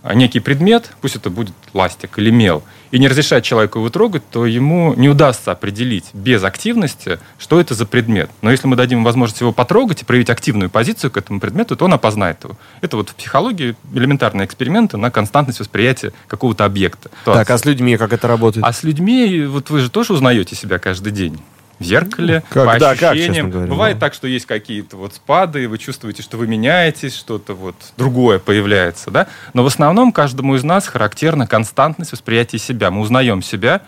[0.03, 4.23] а, некий предмет, пусть это будет ластик или мел, и не разрешать человеку его трогать,
[4.31, 8.31] то ему не удастся определить без активности, что это за предмет.
[8.43, 11.77] Но если мы дадим ему возможность его потрогать и проявить активную позицию к этому предмету,
[11.77, 12.57] то он опознает его.
[12.81, 17.11] Это вот в психологии элементарные эксперименты на константность восприятия какого-то объекта.
[17.25, 18.65] Так, а с людьми как это работает?
[18.65, 21.41] А с людьми, вот вы же тоже узнаете себя каждый день
[21.81, 23.51] в зеркале, Как- по да, как, ощущениям.
[23.51, 24.07] говоря, Бывает да.
[24.07, 28.39] так, что есть какие-то вот спады, и вы чувствуете, что вы меняетесь, что-то вот другое
[28.39, 29.27] появляется, да?
[29.55, 32.91] Но в основном каждому из нас характерна константность восприятия себя.
[32.91, 33.81] Мы узнаем себя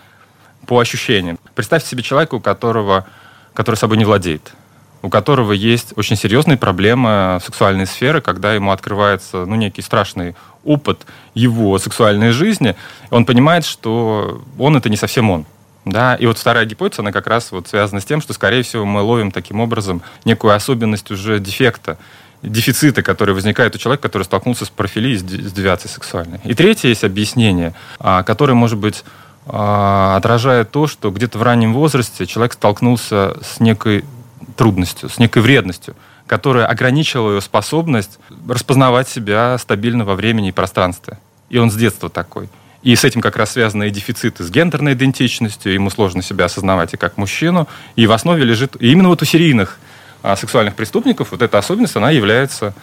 [0.65, 1.37] по ощущениям.
[1.53, 3.05] Представьте себе человека, у которого,
[3.53, 4.53] который собой не владеет
[5.03, 10.33] у которого есть очень серьезные проблемы сексуальной сферы, когда ему открывается ну, некий страшный
[10.63, 12.77] опыт его сексуальной жизни,
[13.09, 15.45] он понимает, что он это не совсем он.
[15.85, 18.85] Да, и вот вторая гипотеза, она как раз вот связана с тем, что, скорее всего,
[18.85, 21.97] мы ловим таким образом некую особенность уже дефекта,
[22.41, 26.39] дефицита, который возникает у человека, который столкнулся с профилией, с де- с девиацией сексуальной.
[26.43, 29.03] И третье есть объяснение, а, которое, может быть,
[29.45, 34.05] а, отражает то, что где-то в раннем возрасте человек столкнулся с некой
[34.55, 35.95] трудностью, с некой вредностью,
[36.27, 41.19] которая ограничила его способность распознавать себя стабильно во времени и пространстве.
[41.49, 42.49] И он с детства такой.
[42.83, 46.93] И с этим как раз связаны и дефициты с гендерной идентичностью, ему сложно себя осознавать
[46.93, 47.67] и как мужчину.
[47.95, 48.75] И в основе лежит...
[48.81, 49.79] И именно вот у серийных
[50.21, 52.73] а, сексуальных преступников вот эта особенность, она является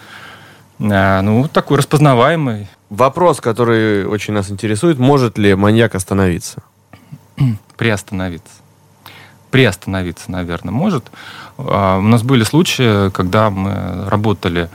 [0.79, 2.67] а, ну, такой распознаваемой.
[2.89, 6.63] Вопрос, который очень нас интересует, может ли маньяк остановиться?
[7.77, 8.53] приостановиться.
[9.51, 11.11] Приостановиться, наверное, может.
[11.59, 14.69] А, У нас были случаи, когда мы работали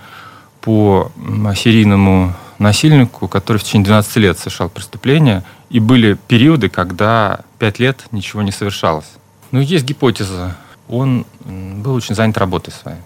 [0.60, 1.10] по
[1.56, 8.04] серийному насильнику, который в течение 12 лет совершал преступления, и были периоды, когда 5 лет
[8.12, 9.10] ничего не совершалось.
[9.50, 10.56] Но есть гипотеза.
[10.88, 13.00] Он был очень занят работой своей.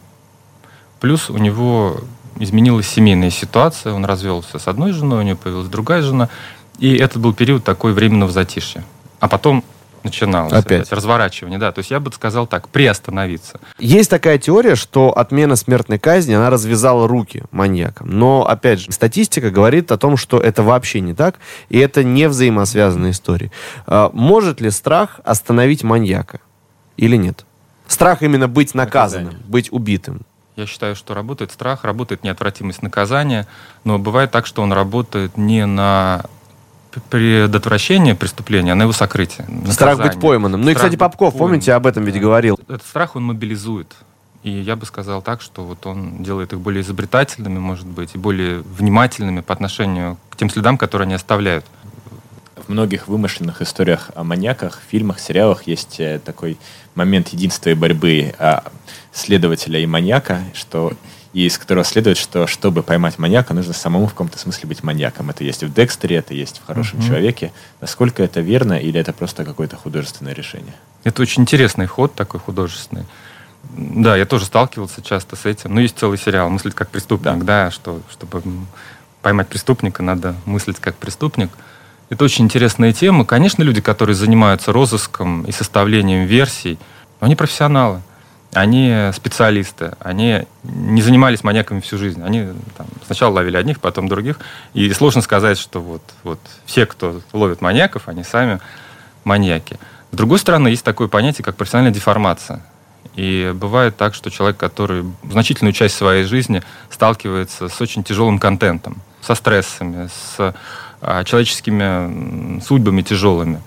[1.00, 2.00] Плюс у него
[2.38, 6.28] изменилась семейная ситуация, он развелся с одной женой, у него появилась другая жена,
[6.78, 8.84] и это был период такой временного затишья.
[9.18, 9.64] А потом
[10.04, 10.82] начиналось Опять.
[10.82, 11.72] опять разворачивание, да.
[11.72, 13.60] То есть я бы сказал так, приостановиться.
[13.78, 18.08] Есть такая теория, что отмена смертной казни, она развязала руки маньякам.
[18.10, 21.36] Но, опять же, статистика говорит о том, что это вообще не так,
[21.68, 23.50] и это не взаимосвязанные истории.
[23.86, 26.40] А, Может ли страх остановить маньяка
[26.96, 27.44] или нет?
[27.86, 30.22] Страх именно быть наказанным, быть убитым.
[30.56, 33.46] Я считаю, что работает страх, работает неотвратимость наказания,
[33.84, 36.24] но бывает так, что он работает не на
[37.08, 39.46] предотвращение преступления, а на его сокрытие.
[39.70, 40.12] Страх наказание.
[40.12, 40.60] быть пойманным.
[40.60, 41.48] Ну и, Страх кстати, Попков, пойманным.
[41.48, 42.58] помните, об этом ведь говорил.
[42.68, 43.94] Этот страх он мобилизует.
[44.42, 48.18] И я бы сказал так, что вот он делает их более изобретательными, может быть, и
[48.18, 51.66] более внимательными по отношению к тем следам, которые они оставляют.
[52.68, 56.56] многих вымышленных историях о маньяках, фильмах, сериалах есть э, такой
[56.94, 58.64] момент единства и борьбы а,
[59.12, 60.92] следователя и маньяка, что
[61.32, 65.30] и из которого следует, что чтобы поймать маньяка, нужно самому в каком-то смысле быть маньяком.
[65.30, 67.06] Это есть в Декстере, это есть в хорошем mm-hmm.
[67.06, 67.52] человеке.
[67.80, 70.74] Насколько это верно или это просто какое-то художественное решение?
[71.04, 73.04] Это очень интересный ход такой художественный.
[73.76, 75.74] Да, я тоже сталкивался часто с этим.
[75.74, 78.42] Ну, есть целый сериал «Мыслить как преступник», да, да что чтобы
[79.22, 81.50] поймать преступника, надо мыслить как преступник.
[82.08, 83.24] Это очень интересная тема.
[83.24, 86.78] Конечно, люди, которые занимаются розыском и составлением версий,
[87.20, 88.02] они профессионалы,
[88.52, 92.22] они специалисты, они не занимались маньяками всю жизнь.
[92.22, 94.40] Они там, сначала ловили одних, потом других.
[94.74, 98.60] И сложно сказать, что вот, вот все, кто ловит маньяков, они сами
[99.22, 99.78] маньяки.
[100.10, 102.62] С другой стороны, есть такое понятие, как профессиональная деформация.
[103.14, 108.96] И бывает так, что человек, который значительную часть своей жизни сталкивается с очень тяжелым контентом,
[109.20, 110.54] со стрессами, с
[111.00, 113.60] а, человеческими судьбами тяжелыми,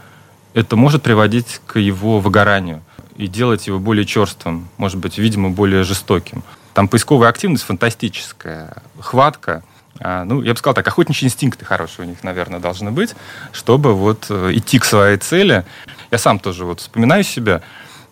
[0.54, 2.82] это может приводить к его выгоранию
[3.16, 6.44] и делать его более черствым, может быть, видимо, более жестоким.
[6.74, 9.64] Там поисковая активность фантастическая, хватка,
[10.00, 13.16] а, ну, я бы сказал так, охотничьи инстинкты хорошие у них, наверное, должны быть,
[13.52, 15.66] чтобы вот э, идти к своей цели.
[16.10, 17.62] Я сам тоже вот вспоминаю себя,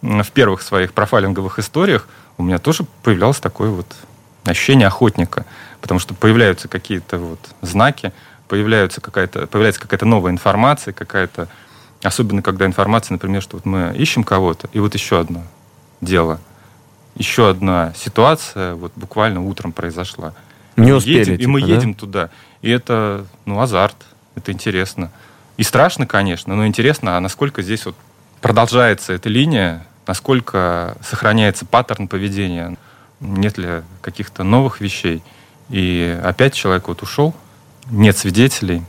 [0.02, 3.86] в первых своих профайлинговых историях у меня тоже появлялось такое вот
[4.45, 5.45] ощущение охотника,
[5.80, 8.12] потому что появляются какие-то вот знаки,
[8.47, 11.47] появляются какая-то, появляется какая-то новая информация, какая-то,
[12.04, 15.43] особенно когда информация, например, что вот мы ищем кого-то, и вот еще одно
[16.02, 16.39] дело,
[17.16, 20.34] еще одна ситуация вот буквально утром произошла.
[20.78, 21.68] Не успели, едем, типа, и мы да?
[21.68, 22.30] едем туда.
[22.62, 23.97] И это, ну, азарт,
[24.36, 25.12] это интересно.
[25.58, 27.95] И страшно, конечно, но интересно, а насколько здесь вот
[28.39, 32.78] продолжается эта линия, насколько сохраняется паттерн поведения,
[33.20, 35.22] нет ли каких-то новых вещей.
[35.70, 37.36] И опять человек вот ушел,
[37.89, 38.84] нет свидетелей.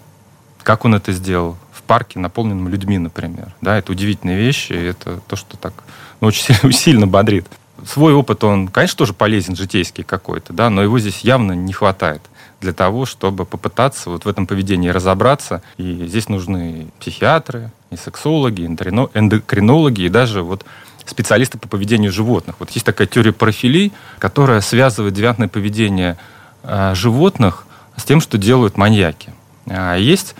[0.62, 1.58] Как он это сделал?
[1.72, 3.54] В парке, наполненном людьми, например.
[3.60, 5.72] Да, это удивительные вещи, и это то, что так
[6.20, 7.46] ну, очень сильно, бодрит.
[7.86, 12.22] Свой опыт, он, конечно, тоже полезен, житейский какой-то, да, но его здесь явно не хватает
[12.60, 15.62] для того, чтобы попытаться вот в этом поведении разобраться.
[15.76, 20.64] И здесь нужны психиатры, и сексологи, и эндокринологи, и даже вот
[21.04, 22.56] специалисты по поведению животных.
[22.58, 26.16] Вот есть такая теория профилей, которая связывает девиантное поведение
[26.62, 27.66] э, животных
[27.96, 29.32] с тем, что делают маньяки.
[29.66, 30.34] А есть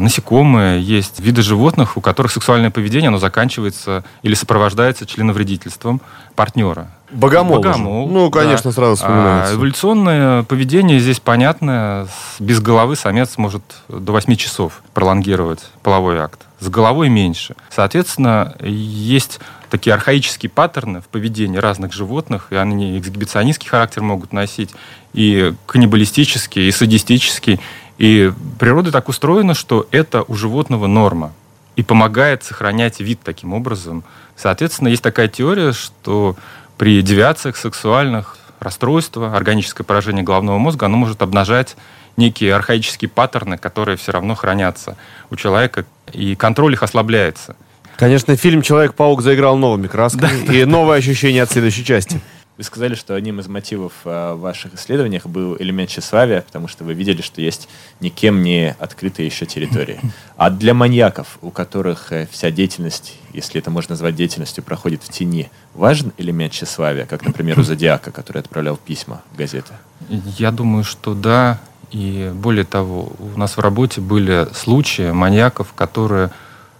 [0.00, 6.00] насекомые, есть виды животных, у которых сексуальное поведение оно заканчивается или сопровождается членовредительством
[6.34, 6.88] партнера.
[7.10, 7.60] Богомол.
[7.60, 8.08] Богомол.
[8.08, 8.74] Ну, конечно, да.
[8.74, 9.52] сразу вспоминается.
[9.52, 12.08] А, эволюционное поведение здесь понятно.
[12.38, 16.40] Без головы самец может до 8 часов пролонгировать половой акт.
[16.58, 17.54] С головой меньше.
[17.70, 24.70] Соответственно, есть такие архаические паттерны в поведении разных животных, и они эксгибиционистский характер могут носить,
[25.12, 27.60] и каннибалистический, и садистический.
[27.98, 31.32] И природа так устроена, что это у животного норма
[31.76, 34.04] и помогает сохранять вид таким образом.
[34.34, 36.36] Соответственно, есть такая теория, что
[36.78, 41.76] при девиациях сексуальных расстройства, органическое поражение головного мозга, оно может обнажать
[42.16, 44.96] некие архаические паттерны, которые все равно хранятся
[45.30, 47.56] у человека, и контроль их ослабляется.
[47.96, 52.20] Конечно, фильм «Человек-паук» заиграл новыми красками, и новое ощущение от следующей части.
[52.56, 56.84] Вы сказали, что одним из мотивов э, в ваших исследованиях был элемент тщеславия, потому что
[56.84, 57.68] вы видели, что есть
[58.00, 60.00] никем не открытые еще территории.
[60.38, 65.10] А для маньяков, у которых э, вся деятельность, если это можно назвать деятельностью, проходит в
[65.10, 69.74] тени, важен элемент тщеславия, как, например, у Зодиака, который отправлял письма в газеты?
[70.08, 71.60] Я думаю, что да.
[71.90, 76.30] И более того, у нас в работе были случаи маньяков, которые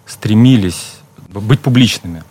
[0.06, 0.94] стремились
[1.28, 2.24] быть публичными.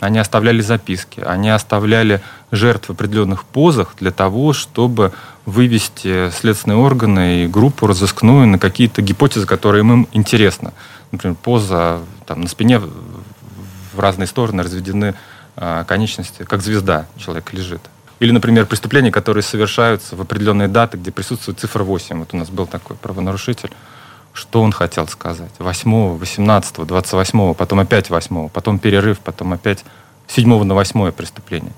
[0.00, 5.12] Они оставляли записки, они оставляли жертв в определенных позах для того, чтобы
[5.44, 10.72] вывести следственные органы и группу разыскную на какие-то гипотезы, которые им интересны.
[11.12, 15.14] Например, поза там, на спине в разные стороны разведены
[15.56, 17.82] э, конечности, как звезда человек лежит.
[18.20, 22.18] Или, например, преступления, которые совершаются в определенные даты, где присутствует цифра 8.
[22.18, 23.70] Вот у нас был такой правонарушитель.
[24.32, 25.50] Что он хотел сказать?
[25.58, 29.84] 8, 18, 28, потом опять 8, потом перерыв, потом опять
[30.28, 31.72] 7 на 8 преступление.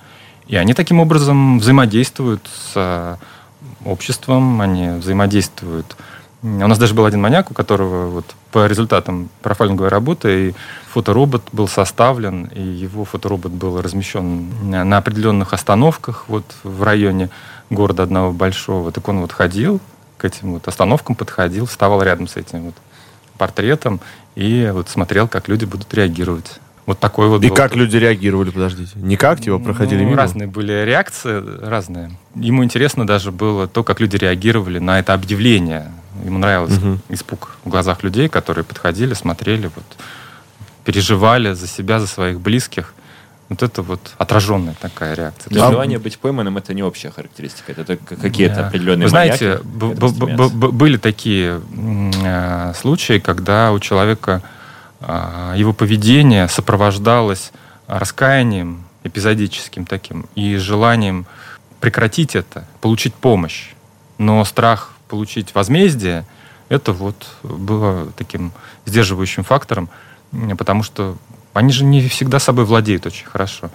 [0.46, 3.16] И они таким образом взаимодействуют с э,
[3.84, 5.96] обществом, они взаимодействуют.
[6.42, 10.54] У нас даже был один маньяк, у которого вот по результатам профайлинговой работы и
[10.92, 17.30] фоторобот был составлен, и его фоторобот был размещен на определенных остановках вот в районе
[17.70, 18.90] города одного большого.
[18.90, 19.80] Так он вот ходил
[20.22, 22.74] к этим вот остановкам, подходил, вставал рядом с этим вот
[23.36, 24.00] портретом
[24.36, 26.60] и вот смотрел, как люди будут реагировать.
[26.86, 27.44] Вот такой вот.
[27.44, 27.54] И был.
[27.54, 28.92] как люди реагировали, подождите?
[28.96, 30.16] Не как, типа, проходили ну, мимо?
[30.16, 32.10] Разные были реакции, разные.
[32.34, 35.92] Ему интересно даже было то, как люди реагировали на это объявление
[36.24, 36.98] Ему нравился угу.
[37.08, 39.84] испуг в глазах людей, которые подходили, смотрели, вот,
[40.84, 42.94] переживали за себя, за своих близких.
[43.52, 45.50] Вот это вот отраженная такая реакция.
[45.50, 48.66] То есть желание быть пойманным это не общая характеристика, это какие-то да.
[48.68, 49.04] определенные.
[49.04, 51.60] Вы знаете, были такие
[52.24, 54.42] э, случаи, когда у человека
[55.00, 57.52] э, его поведение сопровождалось
[57.88, 61.26] раскаянием эпизодическим таким и желанием
[61.78, 63.72] прекратить это, получить помощь.
[64.16, 66.24] Но страх получить возмездие,
[66.70, 68.52] это вот было таким
[68.86, 69.90] сдерживающим фактором,
[70.56, 71.18] потому что
[71.52, 73.70] они же не всегда собой владеют очень хорошо.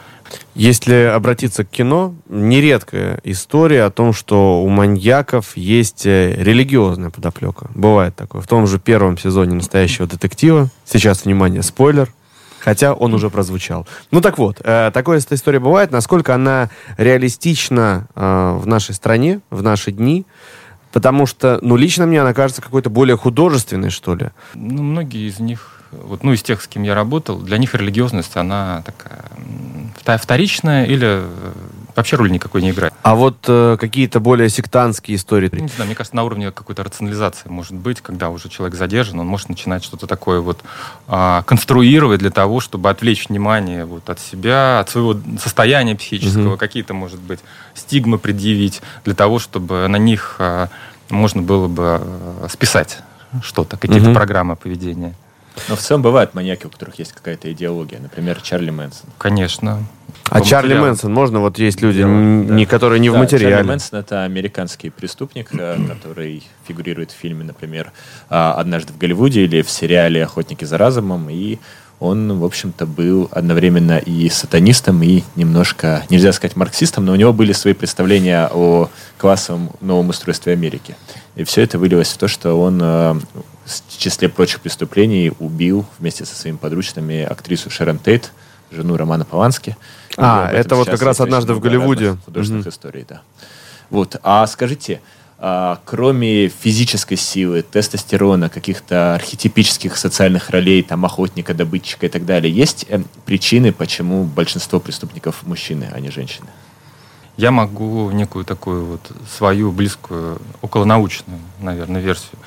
[0.55, 7.69] Если обратиться к кино, нередкая история о том, что у маньяков есть э, религиозная подоплека.
[7.75, 8.41] Бывает такое.
[8.41, 10.69] В том же первом сезоне «Настоящего детектива».
[10.85, 12.11] Сейчас, внимание, спойлер.
[12.59, 13.87] Хотя он уже прозвучал.
[14.11, 15.91] Ну так вот, э, такая история бывает.
[15.91, 20.25] Насколько она реалистична э, в нашей стране, в наши дни.
[20.91, 24.29] Потому что, ну, лично мне она кажется какой-то более художественной, что ли.
[24.55, 28.35] Ну, многие из них вот, ну, из тех, с кем я работал, для них религиозность,
[28.35, 31.53] она такая вторичная или э,
[31.97, 32.93] вообще роль никакой не играет.
[33.01, 35.49] А вот э, какие-то более сектантские истории?
[35.51, 39.27] Не знаю, мне кажется, на уровне какой-то рационализации может быть, когда уже человек задержан, он
[39.27, 40.59] может начинать что-то такое вот
[41.07, 46.57] э, конструировать для того, чтобы отвлечь внимание вот от себя, от своего состояния психического, угу.
[46.57, 47.39] какие-то, может быть,
[47.73, 50.67] стигмы предъявить для того, чтобы на них э,
[51.09, 52.99] можно было бы э, списать
[53.41, 54.15] что-то, какие-то угу.
[54.15, 55.15] программы поведения.
[55.69, 57.99] Но в целом бывают маньяки, у которых есть какая-то идеология.
[57.99, 59.09] Например, Чарли Мэнсон.
[59.17, 59.83] Конечно.
[60.29, 61.39] А Чарли Мэнсон, можно?
[61.39, 62.07] Вот есть люди, да.
[62.07, 63.55] не, которые не да, в материале.
[63.55, 67.91] Чарли Мэнсон— это американский преступник, э, который фигурирует в фильме, например,
[68.29, 71.29] а, «Однажды в Голливуде» или в сериале «Охотники за разумом».
[71.29, 71.59] И
[71.99, 77.33] он, в общем-то, был одновременно и сатанистом, и немножко, нельзя сказать, марксистом, но у него
[77.33, 80.95] были свои представления о классовом новом устройстве Америки.
[81.35, 83.15] И все это вылилось в то, что он э,
[83.67, 88.31] в числе прочих преступлений убил вместе со своими подручными актрису Шерон Тейт,
[88.71, 89.77] жену Романа Полански.
[90.15, 92.17] А, это вот как раз однажды в Голливуде.
[92.25, 92.69] Художественных mm-hmm.
[92.69, 93.21] историй, да.
[93.89, 94.15] Вот.
[94.23, 95.01] А скажите,
[95.37, 102.53] а, кроме физической силы, тестостерона, каких-то архетипических социальных ролей, там, охотника, добытчика и так далее,
[102.53, 106.47] есть э, причины, почему большинство преступников мужчины, а не женщины?
[107.35, 112.39] Я могу некую такую вот свою близкую, околонаучную, наверное, версию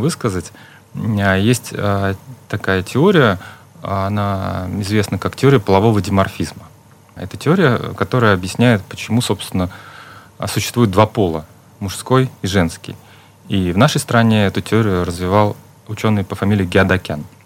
[0.00, 0.52] высказать.
[0.94, 2.14] А, есть а,
[2.48, 3.38] такая теория,
[3.82, 6.62] она известна как теория полового диморфизма.
[7.14, 9.70] Это теория, которая объясняет, почему, собственно,
[10.46, 11.46] существует два пола–
[11.80, 12.96] мужской и женский.
[13.48, 17.24] И в нашей стране эту теорию развивал ученый по фамилии Геодокян–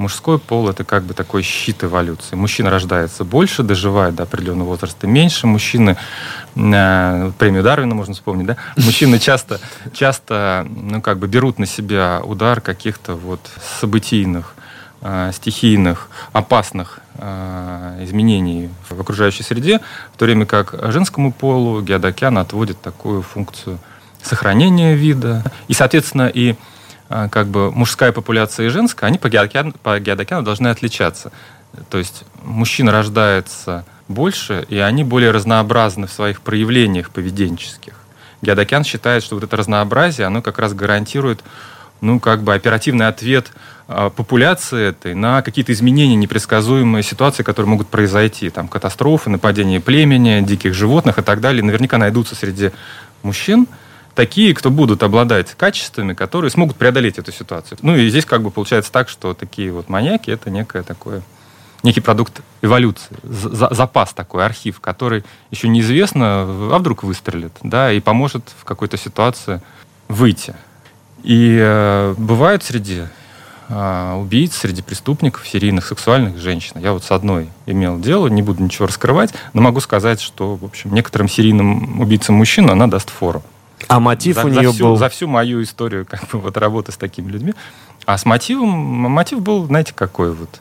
[0.00, 2.34] Мужской пол— это как бы такой щит эволюции.
[2.34, 5.46] Мужчина рождается больше, доживает до определенного возраста меньше.
[5.46, 5.98] Мужчины,
[6.56, 8.56] э, премию Дарвина можно вспомнить, да?
[8.78, 9.60] Мужчины часто,
[9.92, 13.40] часто ну, как бы берут на себя удар каких-то вот
[13.78, 14.54] событийных,
[15.02, 19.80] э, стихийных, опасных э, изменений в окружающей среде,
[20.14, 23.78] в то время как женскому полу Геодокян отводит такую функцию
[24.22, 25.44] сохранения вида.
[25.68, 26.54] И, соответственно, и
[27.10, 31.32] как бы мужская популяция и женская, они по геодокяну, по геодокяну должны отличаться.
[31.88, 37.94] То есть мужчин рождается больше, и они более разнообразны в своих проявлениях поведенческих.
[38.42, 41.42] Геодокян считает, что вот это разнообразие, оно как раз гарантирует
[42.00, 43.52] ну, как бы оперативный ответ
[43.88, 48.48] э, популяции этой на какие-то изменения, непредсказуемые ситуации, которые могут произойти.
[48.50, 51.62] Там катастрофы, нападение племени, диких животных и так далее.
[51.62, 52.70] Наверняка найдутся среди
[53.22, 53.66] мужчин,
[54.20, 57.78] такие, кто будут обладать качествами, которые смогут преодолеть эту ситуацию.
[57.80, 61.22] Ну и здесь как бы получается так, что такие вот маньяки это некое такое
[61.82, 68.00] некий продукт эволюции, за, запас такой, архив, который еще неизвестно, а вдруг выстрелит, да, и
[68.00, 69.62] поможет в какой-то ситуации
[70.08, 70.54] выйти.
[71.22, 73.04] И э, бывают среди
[73.70, 76.74] э, убийц, среди преступников, серийных сексуальных женщин.
[76.78, 80.64] Я вот с одной имел дело, не буду ничего раскрывать, но могу сказать, что, в
[80.66, 83.42] общем, некоторым серийным убийцам мужчин она даст фору.
[83.88, 84.96] А мотив за, у нее за всю, был?
[84.96, 87.54] За всю мою историю как бы, вот, работы с такими людьми.
[88.06, 90.60] А с мотивом, мотив был, знаете, какой вот?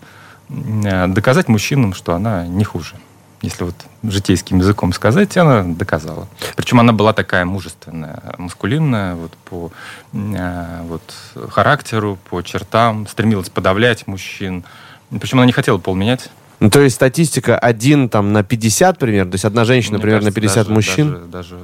[0.50, 2.96] Э, доказать мужчинам, что она не хуже.
[3.42, 6.28] Если вот житейским языком сказать, она доказала.
[6.56, 9.72] Причем она была такая мужественная, маскулинная, вот по
[10.12, 11.02] э, вот,
[11.50, 14.66] характеру, по чертам, стремилась подавлять мужчин.
[15.10, 16.30] Причем она не хотела пол менять.
[16.60, 20.32] Ну, то есть статистика один там на 50 примерно, то есть одна женщина Мне примерно
[20.32, 21.12] кажется, на 50 даже, мужчин?
[21.12, 21.60] Даже, даже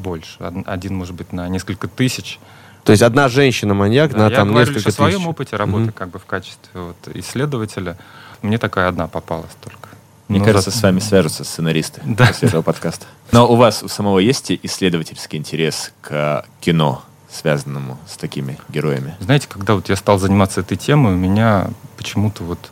[0.00, 0.38] больше.
[0.66, 2.38] Один, может быть, на несколько тысяч.
[2.84, 4.98] То есть одна женщина-маньяк да, на там несколько тысяч.
[4.98, 5.92] Я о своем опыте работы mm-hmm.
[5.92, 7.96] как бы в качестве вот, исследователя.
[8.42, 9.90] Мне такая одна попалась только.
[10.28, 10.78] Мне ну, кажется, за...
[10.78, 12.26] с вами свяжутся сценаристы да.
[12.26, 13.06] после этого подкаста.
[13.32, 19.14] Но у вас у самого есть исследовательский интерес к кино связанному с такими героями?
[19.20, 22.70] Знаете, когда вот я стал заниматься этой темой, у меня почему-то вот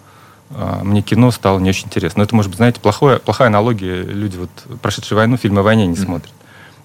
[0.50, 2.18] а, мне кино стало не очень интересно.
[2.18, 4.02] Но это, может быть, знаете, плохое, плохая аналогия.
[4.02, 4.50] Люди, вот,
[4.80, 6.32] прошедшие войну, фильмы о войне не смотрят.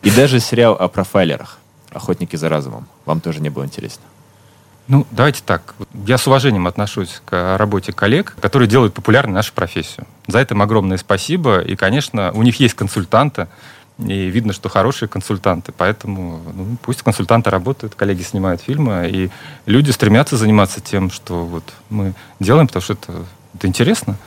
[0.03, 4.03] И даже сериал о профайлерах, «Охотники за разумом», вам тоже не было интересно?
[4.89, 5.75] Ну, давайте так.
[6.05, 10.05] Я с уважением отношусь к работе коллег, которые делают популярной нашу профессию.
[10.27, 11.59] За это им огромное спасибо.
[11.59, 13.47] И, конечно, у них есть консультанты,
[13.97, 15.71] и видно, что хорошие консультанты.
[15.71, 19.29] Поэтому ну, пусть консультанты работают, коллеги снимают фильмы, и
[19.65, 23.13] люди стремятся заниматься тем, что вот мы делаем, потому что это,
[23.55, 24.17] это интересно.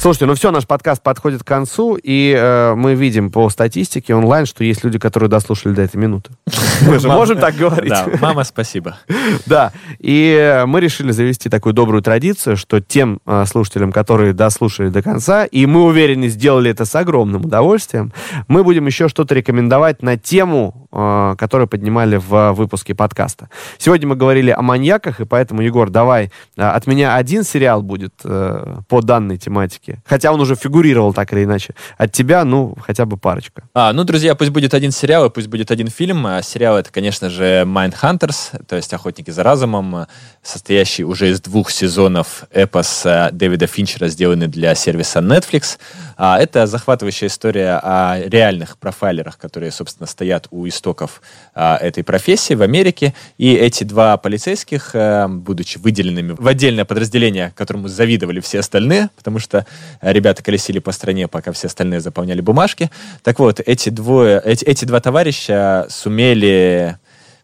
[0.00, 4.46] Слушайте, ну все, наш подкаст подходит к концу, и э, мы видим по статистике онлайн,
[4.46, 6.30] что есть люди, которые дослушали до этой минуты.
[6.86, 7.90] Мы же можем так говорить.
[7.90, 8.96] Да, мама, спасибо.
[9.46, 15.02] Да, и мы решили завести такую добрую традицию, что тем э, слушателям, которые дослушали до
[15.02, 18.12] конца, и мы уверены, сделали это с огромным удовольствием,
[18.46, 23.48] мы будем еще что-то рекомендовать на тему, э, которую поднимали в выпуске подкаста.
[23.78, 28.14] Сегодня мы говорили о маньяках, и поэтому, Егор, давай, э, от меня один сериал будет
[28.22, 30.02] по данной тематике, парочки.
[30.06, 31.74] Хотя он уже фигурировал так или иначе.
[31.96, 33.62] От тебя, ну, хотя бы парочка.
[33.74, 36.26] А, ну, друзья, пусть будет один сериал и пусть будет один фильм.
[36.26, 40.06] А сериал это, конечно же, Mindhunters, то есть «Охотники за разумом»,
[40.42, 45.78] состоящий уже из двух сезонов эпоса Дэвида Финчера, сделанный для сервиса Netflix.
[46.16, 51.22] А, это захватывающая история о реальных профайлерах, которые, собственно, стоят у истоков
[51.54, 53.14] а, этой профессии в Америке.
[53.38, 59.38] И эти два полицейских, а, будучи выделенными в отдельное подразделение, которому завидовали все остальные, потому
[59.38, 59.66] что
[60.00, 62.90] ребята колесили по стране, пока все остальные заполняли бумажки.
[63.22, 66.98] Так вот, эти, двое, эти, эти два товарища сумели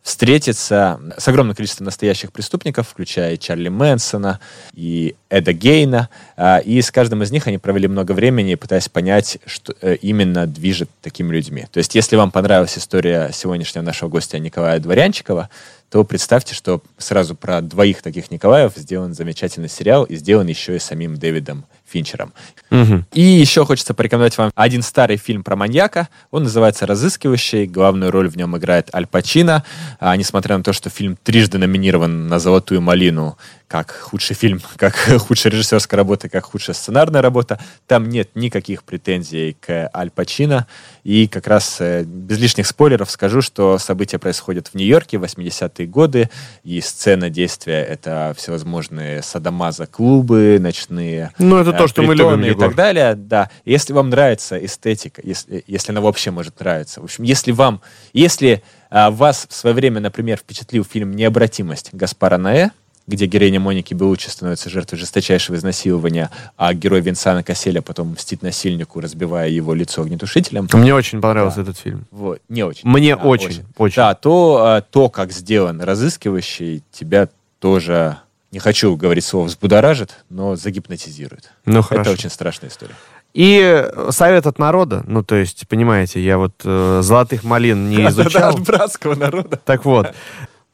[0.05, 4.39] встретиться с огромным количеством настоящих преступников, включая Чарли Мэнсона
[4.75, 6.11] и Эда Гейна.
[6.37, 10.47] А, и с каждым из них они провели много времени, пытаясь понять, что э, именно
[10.47, 11.67] движет такими людьми.
[11.73, 15.49] То есть, если вам понравилась история сегодняшнего нашего гостя Николая Дворянчикова,
[15.89, 20.81] то представьте, что сразу про двоих таких Николаев сделан замечательный сериал и сделан еще и
[20.81, 21.65] самим Дэвидом
[21.95, 22.33] Финчером.
[22.73, 23.05] Угу.
[23.13, 26.09] И еще хочется порекомендовать вам один старый фильм про маньяка.
[26.33, 27.67] Он называется «Разыскивающий».
[27.67, 29.63] Главную роль в нем играет Аль Пачино.
[30.01, 33.39] А, несмотря на то, что фильм трижды номинирован на «Золотую малину»,
[33.69, 37.59] как худший фильм, как худшая режиссерская работа, как худшая сценарная работа.
[37.87, 40.67] Там нет никаких претензий к Аль Пачино.
[41.03, 45.87] И как раз э, без лишних спойлеров скажу, что события происходят в Нью-Йорке в 80-е
[45.87, 46.31] годы,
[46.63, 52.55] и сцена действия— это всевозможные садомаза-клубы, ночные Ну, это э, то, что мы любим, и
[52.55, 53.15] так далее.
[53.15, 53.51] Да.
[53.65, 57.81] Если вам нравится эстетика, если, если она вообще может нравиться, в общем, если вам,
[58.13, 62.71] если а, вас в свое время, например, впечатлил фильм «Необратимость» Гаспара Наэ,
[63.07, 69.01] где героиня Моники Белучи становится жертвой жесточайшего изнасилования, а герой Винсана Касселя потом мстит насильнику,
[69.01, 70.69] разбивая его лицо огнетушителем.
[70.73, 71.63] Мне очень понравился да.
[71.63, 72.07] этот фильм.
[72.11, 72.41] Вот.
[72.49, 72.89] Не очень.
[72.89, 73.65] Мне да, очень, очень.
[73.77, 73.97] очень.
[73.97, 77.29] Да, то, а, то, как сделан разыскивающий, тебя
[77.59, 78.19] тоже
[78.53, 81.51] не хочу говорить слово взбудоражит, но загипнотизирует.
[81.67, 82.11] Ну, хорошо.
[82.11, 82.95] Это очень страшная история.
[83.35, 88.51] И совет от народа, ну, то есть, понимаете, я вот э, золотых малин не изучал.
[88.51, 89.61] От братского народа.
[89.65, 90.15] Так вот,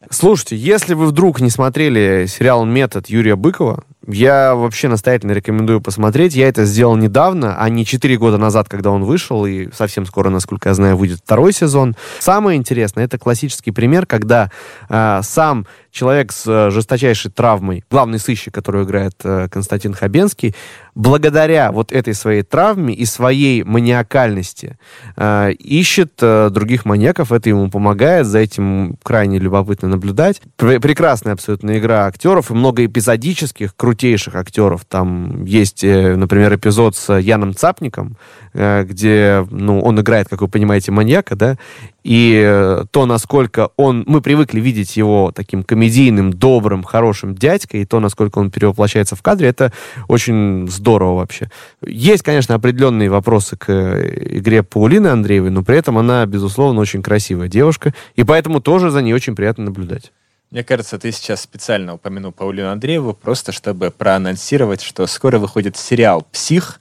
[0.08, 6.34] Слушайте, если вы вдруг не смотрели сериал «Метод» Юрия Быкова, я вообще настоятельно рекомендую посмотреть.
[6.34, 10.30] Я это сделал недавно, а не 4 года назад, когда он вышел, и совсем скоро,
[10.30, 11.94] насколько я знаю, выйдет второй сезон.
[12.18, 14.50] Самое интересное, это классический пример, когда
[14.88, 20.54] э, сам человек с э, жесточайшей травмой, главный сыщик, который играет э, Константин Хабенский,
[20.94, 24.78] благодаря вот этой своей травме и своей маниакальности
[25.16, 30.40] э, ищет э, других маньяков, это ему помогает, за этим крайне любопытно наблюдать.
[30.56, 34.84] Пр прекрасная абсолютно игра актеров и много эпизодических, крутейших актеров.
[34.84, 38.16] Там есть, э, например, эпизод с Яном Цапником,
[38.54, 41.56] э, где ну, он играет, как вы понимаете, маньяка, да,
[42.02, 44.04] и э, то, насколько он...
[44.06, 49.22] Мы привыкли видеть его таким комедийным, добрым, хорошим дядькой, и то, насколько он перевоплощается в
[49.22, 49.72] кадре, это
[50.08, 51.50] очень здорово вообще.
[51.84, 57.02] Есть, конечно, определенные вопросы к э, игре Паулины Андреевой, но при этом она, безусловно, очень
[57.02, 60.12] красивая девушка, и поэтому тоже за ней очень приятно наблюдать.
[60.50, 66.26] Мне кажется, ты сейчас специально упомянул Паулину Андрееву, просто чтобы проанонсировать, что скоро выходит сериал
[66.32, 66.80] «Псих»,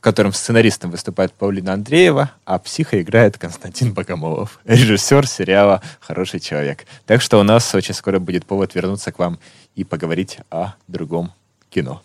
[0.00, 6.86] в котором сценаристом выступает Паулина Андреева, а психа играет Константин Богомолов, режиссер сериала «Хороший человек».
[7.04, 9.38] Так что у нас очень скоро будет повод вернуться к вам
[9.74, 11.34] и поговорить о другом
[11.68, 12.00] кино.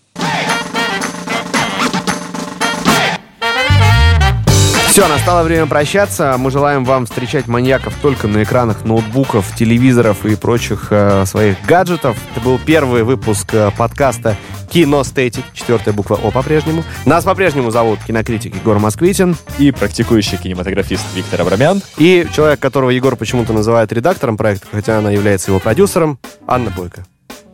[4.96, 6.38] Все, настало время прощаться.
[6.38, 12.18] Мы желаем вам встречать маньяков только на экранах ноутбуков, телевизоров и прочих э, своих гаджетов.
[12.32, 14.38] Это был первый выпуск э, подкаста
[14.72, 16.86] Киностетик, четвертая буква О по-прежнему.
[17.06, 19.36] Нас по-прежнему зовут кинокритик Егор Москвитин.
[19.60, 21.82] И практикующий кинематографист Виктор Абрамян.
[21.98, 27.06] И человек, которого Егор почему-то называет редактором проекта, хотя она является его продюсером, Анна Бойко.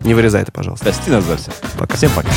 [0.02, 0.86] Не вырезай это, пожалуйста.
[0.86, 1.50] Прости нас за все.
[1.80, 1.98] Пока.
[1.98, 2.30] Всем пока.